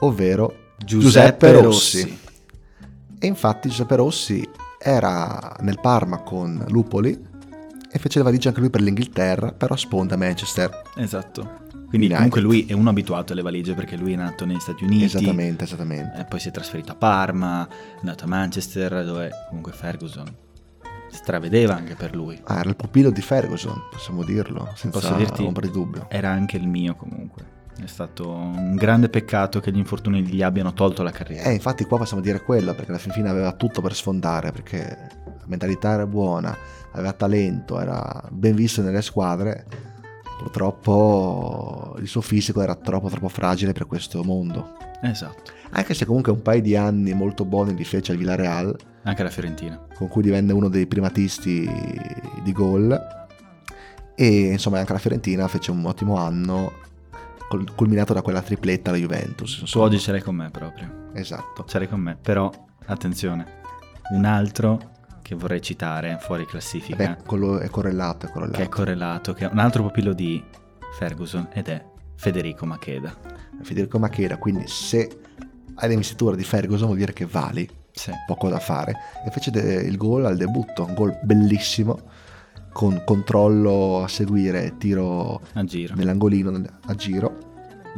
ovvero 0.00 0.72
Giuseppe 0.82 1.52
Rossi. 1.60 2.18
E 3.18 3.26
infatti 3.26 3.68
Giuseppe 3.68 3.96
Rossi 3.96 4.48
era 4.78 5.54
nel 5.60 5.78
Parma 5.78 6.22
con 6.22 6.64
Lupoli 6.68 7.12
e 7.90 7.98
fece 7.98 8.18
le 8.18 8.24
valigie 8.24 8.48
anche 8.48 8.60
lui 8.60 8.70
per 8.70 8.80
l'Inghilterra, 8.80 9.52
però 9.52 9.76
sponda 9.76 10.16
Manchester. 10.16 10.82
Esatto. 10.96 11.64
Quindi 11.86 12.06
United. 12.06 12.14
comunque 12.16 12.40
lui 12.40 12.64
è 12.66 12.72
uno 12.72 12.88
abituato 12.90 13.32
alle 13.34 13.42
valigie 13.42 13.74
perché 13.74 13.96
lui 13.96 14.14
è 14.14 14.16
nato 14.16 14.46
negli 14.46 14.58
Stati 14.60 14.84
Uniti. 14.84 15.04
Esattamente, 15.04 15.64
esattamente. 15.64 16.18
E 16.20 16.24
poi 16.24 16.40
si 16.40 16.48
è 16.48 16.50
trasferito 16.50 16.92
a 16.92 16.96
Parma, 16.96 17.68
è 17.68 17.98
andato 18.00 18.24
a 18.24 18.26
Manchester 18.26 19.04
dove 19.04 19.30
comunque 19.48 19.72
Ferguson 19.72 20.44
stravedeva 21.16 21.74
anche 21.74 21.94
per 21.94 22.14
lui. 22.14 22.40
Ah, 22.44 22.60
era 22.60 22.68
il 22.68 22.76
pupillo 22.76 23.10
di 23.10 23.20
Ferguson, 23.20 23.82
possiamo 23.90 24.22
dirlo, 24.22 24.70
senza 24.74 25.00
Posso 25.00 25.14
dirti- 25.14 25.42
ombra 25.42 25.66
di 25.66 25.72
dubbio. 25.72 26.06
Era 26.08 26.30
anche 26.30 26.56
il 26.56 26.68
mio 26.68 26.94
comunque. 26.94 27.54
È 27.82 27.86
stato 27.86 28.30
un 28.30 28.74
grande 28.74 29.08
peccato 29.10 29.60
che 29.60 29.70
gli 29.70 29.76
infortuni 29.76 30.22
gli 30.22 30.42
abbiano 30.42 30.72
tolto 30.72 31.02
la 31.02 31.10
carriera. 31.10 31.50
Eh, 31.50 31.54
infatti 31.54 31.84
qua 31.84 31.98
possiamo 31.98 32.22
dire 32.22 32.40
quello, 32.40 32.74
perché 32.74 32.90
alla 32.90 33.00
fin 33.00 33.12
fine 33.12 33.28
aveva 33.28 33.52
tutto 33.52 33.82
per 33.82 33.94
sfondare, 33.94 34.50
perché 34.50 35.08
la 35.24 35.44
mentalità 35.44 35.92
era 35.92 36.06
buona, 36.06 36.56
aveva 36.92 37.12
talento, 37.12 37.78
era 37.78 38.22
ben 38.30 38.54
visto 38.54 38.80
nelle 38.80 39.02
squadre. 39.02 39.66
Purtroppo 40.38 41.96
il 41.98 42.06
suo 42.08 42.20
fisico 42.20 42.60
era 42.62 42.74
troppo 42.74 43.08
troppo 43.08 43.28
fragile 43.28 43.72
per 43.72 43.86
questo 43.86 44.22
mondo. 44.22 44.76
Esatto. 45.02 45.52
Anche 45.70 45.94
se 45.94 46.04
comunque 46.04 46.32
un 46.32 46.42
paio 46.42 46.62
di 46.62 46.76
anni 46.76 47.12
molto 47.12 47.44
buoni 47.44 47.74
li 47.74 47.84
fece 47.84 48.12
al 48.12 48.18
Villarreal, 48.18 48.76
Anche 49.02 49.22
la 49.22 49.30
Fiorentina. 49.30 49.80
con 49.94 50.08
cui 50.08 50.22
divenne 50.22 50.52
uno 50.52 50.68
dei 50.68 50.86
primatisti 50.86 51.68
di 52.42 52.52
gol. 52.52 52.98
E 54.14 54.38
insomma 54.52 54.78
anche 54.78 54.92
la 54.92 54.98
Fiorentina 54.98 55.46
fece 55.48 55.70
un 55.70 55.84
ottimo 55.84 56.16
anno, 56.16 56.72
culminato 57.74 58.12
da 58.14 58.22
quella 58.22 58.40
tripletta 58.42 58.90
alla 58.90 58.98
Juventus. 58.98 59.54
Tu 59.56 59.60
insomma. 59.62 59.84
oggi 59.84 59.98
ce 59.98 60.12
l'hai 60.12 60.22
con 60.22 60.34
me 60.34 60.50
proprio. 60.50 61.08
Esatto. 61.12 61.64
Ce 61.66 61.78
l'hai 61.78 61.88
con 61.88 62.00
me. 62.00 62.16
Però, 62.20 62.50
attenzione, 62.86 63.44
un 64.12 64.24
altro 64.24 64.92
che 65.26 65.34
vorrei 65.34 65.60
citare 65.60 66.18
fuori 66.20 66.46
classifica, 66.46 66.96
Beh, 66.96 67.16
quello 67.26 67.58
è 67.58 67.68
correlato, 67.68 68.26
è 68.26 68.30
correlato. 68.30 68.58
che 68.58 68.62
è 68.64 68.68
correlato, 68.68 69.32
che 69.32 69.44
è 69.46 69.50
un 69.50 69.58
altro 69.58 69.82
pupillo 69.82 70.12
di 70.12 70.40
Ferguson 70.96 71.48
ed 71.52 71.66
è 71.66 71.84
Federico 72.14 72.64
Macheda. 72.64 73.12
Federico 73.62 73.98
Macheda, 73.98 74.36
quindi 74.38 74.68
se 74.68 75.18
hai 75.74 75.88
l'investitura 75.88 76.36
di 76.36 76.44
Ferguson 76.44 76.86
vuol 76.86 76.98
dire 76.98 77.12
che 77.12 77.26
vali, 77.26 77.68
Sì. 77.90 78.12
poco 78.24 78.48
da 78.48 78.60
fare. 78.60 78.94
E 79.26 79.30
fece 79.32 79.50
de- 79.50 79.82
il 79.82 79.96
gol 79.96 80.26
al 80.26 80.36
debutto, 80.36 80.84
un 80.84 80.94
gol 80.94 81.18
bellissimo, 81.24 81.98
con 82.72 83.02
controllo 83.04 84.04
a 84.04 84.08
seguire, 84.08 84.76
tiro 84.78 85.40
A 85.54 85.64
nell'angolino 85.94 86.50
nel- 86.50 86.70
a 86.86 86.94
giro. 86.94 87.45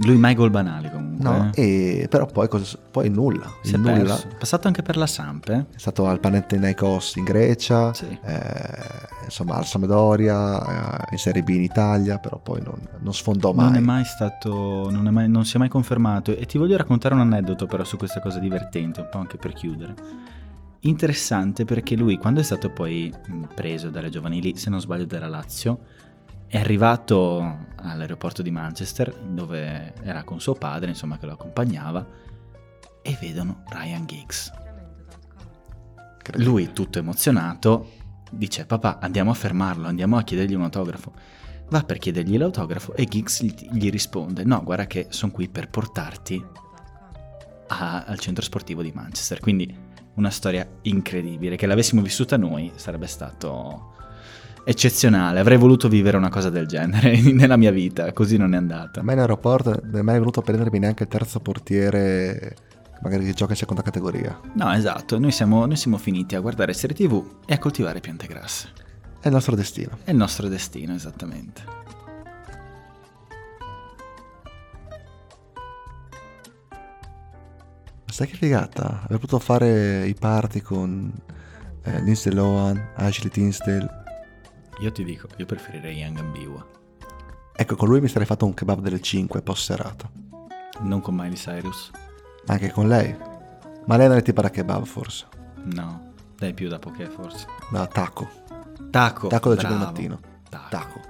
Lui 0.02 0.16
mai 0.16 0.34
gol 0.34 0.50
banali 0.50 0.90
comunque. 0.90 1.24
No, 1.28 1.50
eh. 1.54 2.00
e 2.02 2.08
però 2.08 2.26
poi, 2.26 2.46
cosa- 2.48 2.78
poi 2.90 3.08
nulla. 3.10 3.50
Si 3.62 3.74
è 3.74 3.76
nulla. 3.76 3.92
perso. 3.94 4.28
Passato 4.38 4.66
anche 4.68 4.82
per 4.82 4.96
la 4.96 5.06
Samp, 5.08 5.48
eh? 5.48 5.66
È 5.74 5.78
stato 5.78 6.06
al 6.06 6.20
Panathinaikos 6.20 7.16
in 7.16 7.24
Grecia, 7.24 7.92
Sì. 7.92 8.06
eh, 8.22 8.44
insomma 9.24 9.56
al 9.56 9.66
Sampdoria, 9.66 11.00
eh, 11.00 11.06
in 11.10 11.18
Serie 11.18 11.42
B 11.42 11.48
in 11.48 11.62
Italia, 11.62 12.18
però 12.18 12.38
poi 12.38 12.60
non, 12.62 12.78
non 13.00 13.12
sfondò 13.12 13.52
mai. 13.52 13.64
Non 13.66 13.74
è 13.74 13.80
mai 13.80 14.04
stato, 14.04 14.88
non, 14.90 15.06
è 15.08 15.10
mai- 15.10 15.28
non 15.28 15.44
si 15.44 15.56
è 15.56 15.58
mai 15.58 15.68
confermato. 15.68 16.36
E 16.36 16.46
ti 16.46 16.58
voglio 16.58 16.76
raccontare 16.76 17.14
un 17.14 17.20
aneddoto 17.20 17.66
però 17.66 17.82
su 17.82 17.96
questa 17.96 18.20
cosa 18.20 18.38
divertente, 18.38 19.00
un 19.00 19.08
po' 19.10 19.18
anche 19.18 19.36
per 19.36 19.52
chiudere. 19.52 19.94
Interessante 20.80 21.64
perché 21.64 21.96
lui, 21.96 22.18
quando 22.18 22.38
è 22.38 22.44
stato 22.44 22.70
poi 22.70 23.12
mh, 23.26 23.42
preso 23.56 23.90
dalle 23.90 24.10
giovanili, 24.10 24.56
se 24.56 24.70
non 24.70 24.80
sbaglio 24.80 25.06
dalla 25.06 25.26
Lazio, 25.26 25.80
è 26.48 26.58
arrivato 26.58 27.66
all'aeroporto 27.76 28.42
di 28.42 28.50
Manchester, 28.50 29.14
dove 29.14 29.94
era 30.02 30.24
con 30.24 30.40
suo 30.40 30.54
padre, 30.54 30.88
insomma, 30.88 31.18
che 31.18 31.26
lo 31.26 31.32
accompagnava, 31.32 32.06
e 33.02 33.18
vedono 33.20 33.62
Ryan 33.68 34.06
Giggs. 34.06 34.50
Lui, 36.34 36.72
tutto 36.72 36.98
emozionato, 36.98 37.90
dice: 38.30 38.66
Papà, 38.66 38.98
andiamo 38.98 39.30
a 39.30 39.34
fermarlo, 39.34 39.86
andiamo 39.86 40.16
a 40.16 40.22
chiedergli 40.22 40.54
un 40.54 40.62
autografo. 40.62 41.12
Va 41.70 41.82
per 41.82 41.98
chiedergli 41.98 42.38
l'autografo 42.38 42.94
e 42.94 43.04
Giggs 43.04 43.42
gli 43.42 43.90
risponde: 43.90 44.44
No, 44.44 44.62
guarda 44.62 44.86
che 44.86 45.06
sono 45.10 45.32
qui 45.32 45.48
per 45.48 45.68
portarti 45.68 46.44
a- 47.68 48.04
al 48.04 48.18
centro 48.18 48.42
sportivo 48.42 48.82
di 48.82 48.92
Manchester. 48.92 49.40
Quindi 49.40 49.74
una 50.14 50.30
storia 50.30 50.66
incredibile. 50.82 51.56
Che 51.56 51.66
l'avessimo 51.66 52.02
vissuta 52.02 52.36
noi 52.36 52.72
sarebbe 52.74 53.06
stato 53.06 53.94
eccezionale. 54.68 55.40
Avrei 55.40 55.56
voluto 55.56 55.88
vivere 55.88 56.18
una 56.18 56.28
cosa 56.28 56.50
del 56.50 56.66
genere 56.66 57.18
nella 57.32 57.56
mia 57.56 57.70
vita, 57.70 58.12
così 58.12 58.36
non 58.36 58.52
è 58.52 58.58
andata. 58.58 59.00
A 59.00 59.02
me 59.02 59.14
in 59.14 59.20
aeroporto 59.20 59.80
non 59.82 59.96
è 59.96 60.02
mai 60.02 60.18
venuto 60.18 60.40
a 60.40 60.42
prendermi 60.42 60.78
neanche 60.78 61.04
il 61.04 61.08
terzo 61.08 61.40
portiere, 61.40 62.54
magari 63.00 63.24
che 63.24 63.32
gioca 63.32 63.52
in 63.52 63.56
seconda 63.56 63.80
categoria. 63.80 64.38
No, 64.52 64.70
esatto, 64.74 65.18
noi 65.18 65.30
siamo, 65.32 65.64
noi 65.64 65.76
siamo 65.76 65.96
finiti 65.96 66.34
a 66.34 66.40
guardare 66.40 66.74
serie 66.74 66.94
TV 66.94 67.24
e 67.46 67.54
a 67.54 67.58
coltivare 67.58 68.00
piante 68.00 68.26
grasse. 68.26 68.68
È 69.20 69.28
il 69.28 69.32
nostro 69.32 69.56
destino. 69.56 69.98
È 70.04 70.10
il 70.10 70.16
nostro 70.16 70.48
destino, 70.48 70.92
esattamente. 70.92 71.76
Sai 78.04 78.26
che 78.26 78.36
figata? 78.36 79.02
Aver 79.04 79.18
potuto 79.18 79.38
fare 79.38 80.06
i 80.06 80.14
party 80.14 80.60
con 80.60 81.10
eh, 81.84 82.02
Lindsay 82.02 82.34
Lohan, 82.34 82.90
Ashley 82.96 83.30
Tinsdale. 83.30 84.06
Io 84.80 84.92
ti 84.92 85.02
dico, 85.02 85.26
io 85.36 85.46
preferirei 85.46 85.96
Young 85.96 86.18
Ambiwa. 86.18 86.66
Ecco, 87.56 87.74
con 87.74 87.88
lui 87.88 88.00
mi 88.00 88.06
sarei 88.08 88.26
fatto 88.26 88.46
un 88.46 88.54
kebab 88.54 88.80
delle 88.80 89.00
5 89.00 89.42
post 89.42 89.64
serata. 89.64 90.08
Non 90.80 91.00
con 91.00 91.16
Miley 91.16 91.34
Cyrus. 91.34 91.90
Anche 92.46 92.70
con 92.70 92.86
lei. 92.86 93.16
Ma 93.86 93.96
lei 93.96 94.06
non 94.06 94.18
è 94.18 94.22
tipo 94.22 94.40
da 94.40 94.50
kebab, 94.50 94.84
forse. 94.84 95.26
No, 95.64 96.12
dai 96.36 96.54
più 96.54 96.68
da 96.68 96.78
poche 96.78 97.06
forse. 97.06 97.46
Da 97.70 97.86
taco. 97.86 98.28
Taco. 98.90 99.26
Taco 99.26 99.48
del 99.48 99.58
5 99.58 99.76
del 99.76 99.86
mattino. 99.86 100.20
Taco. 100.48 100.68
Taco. 100.68 101.00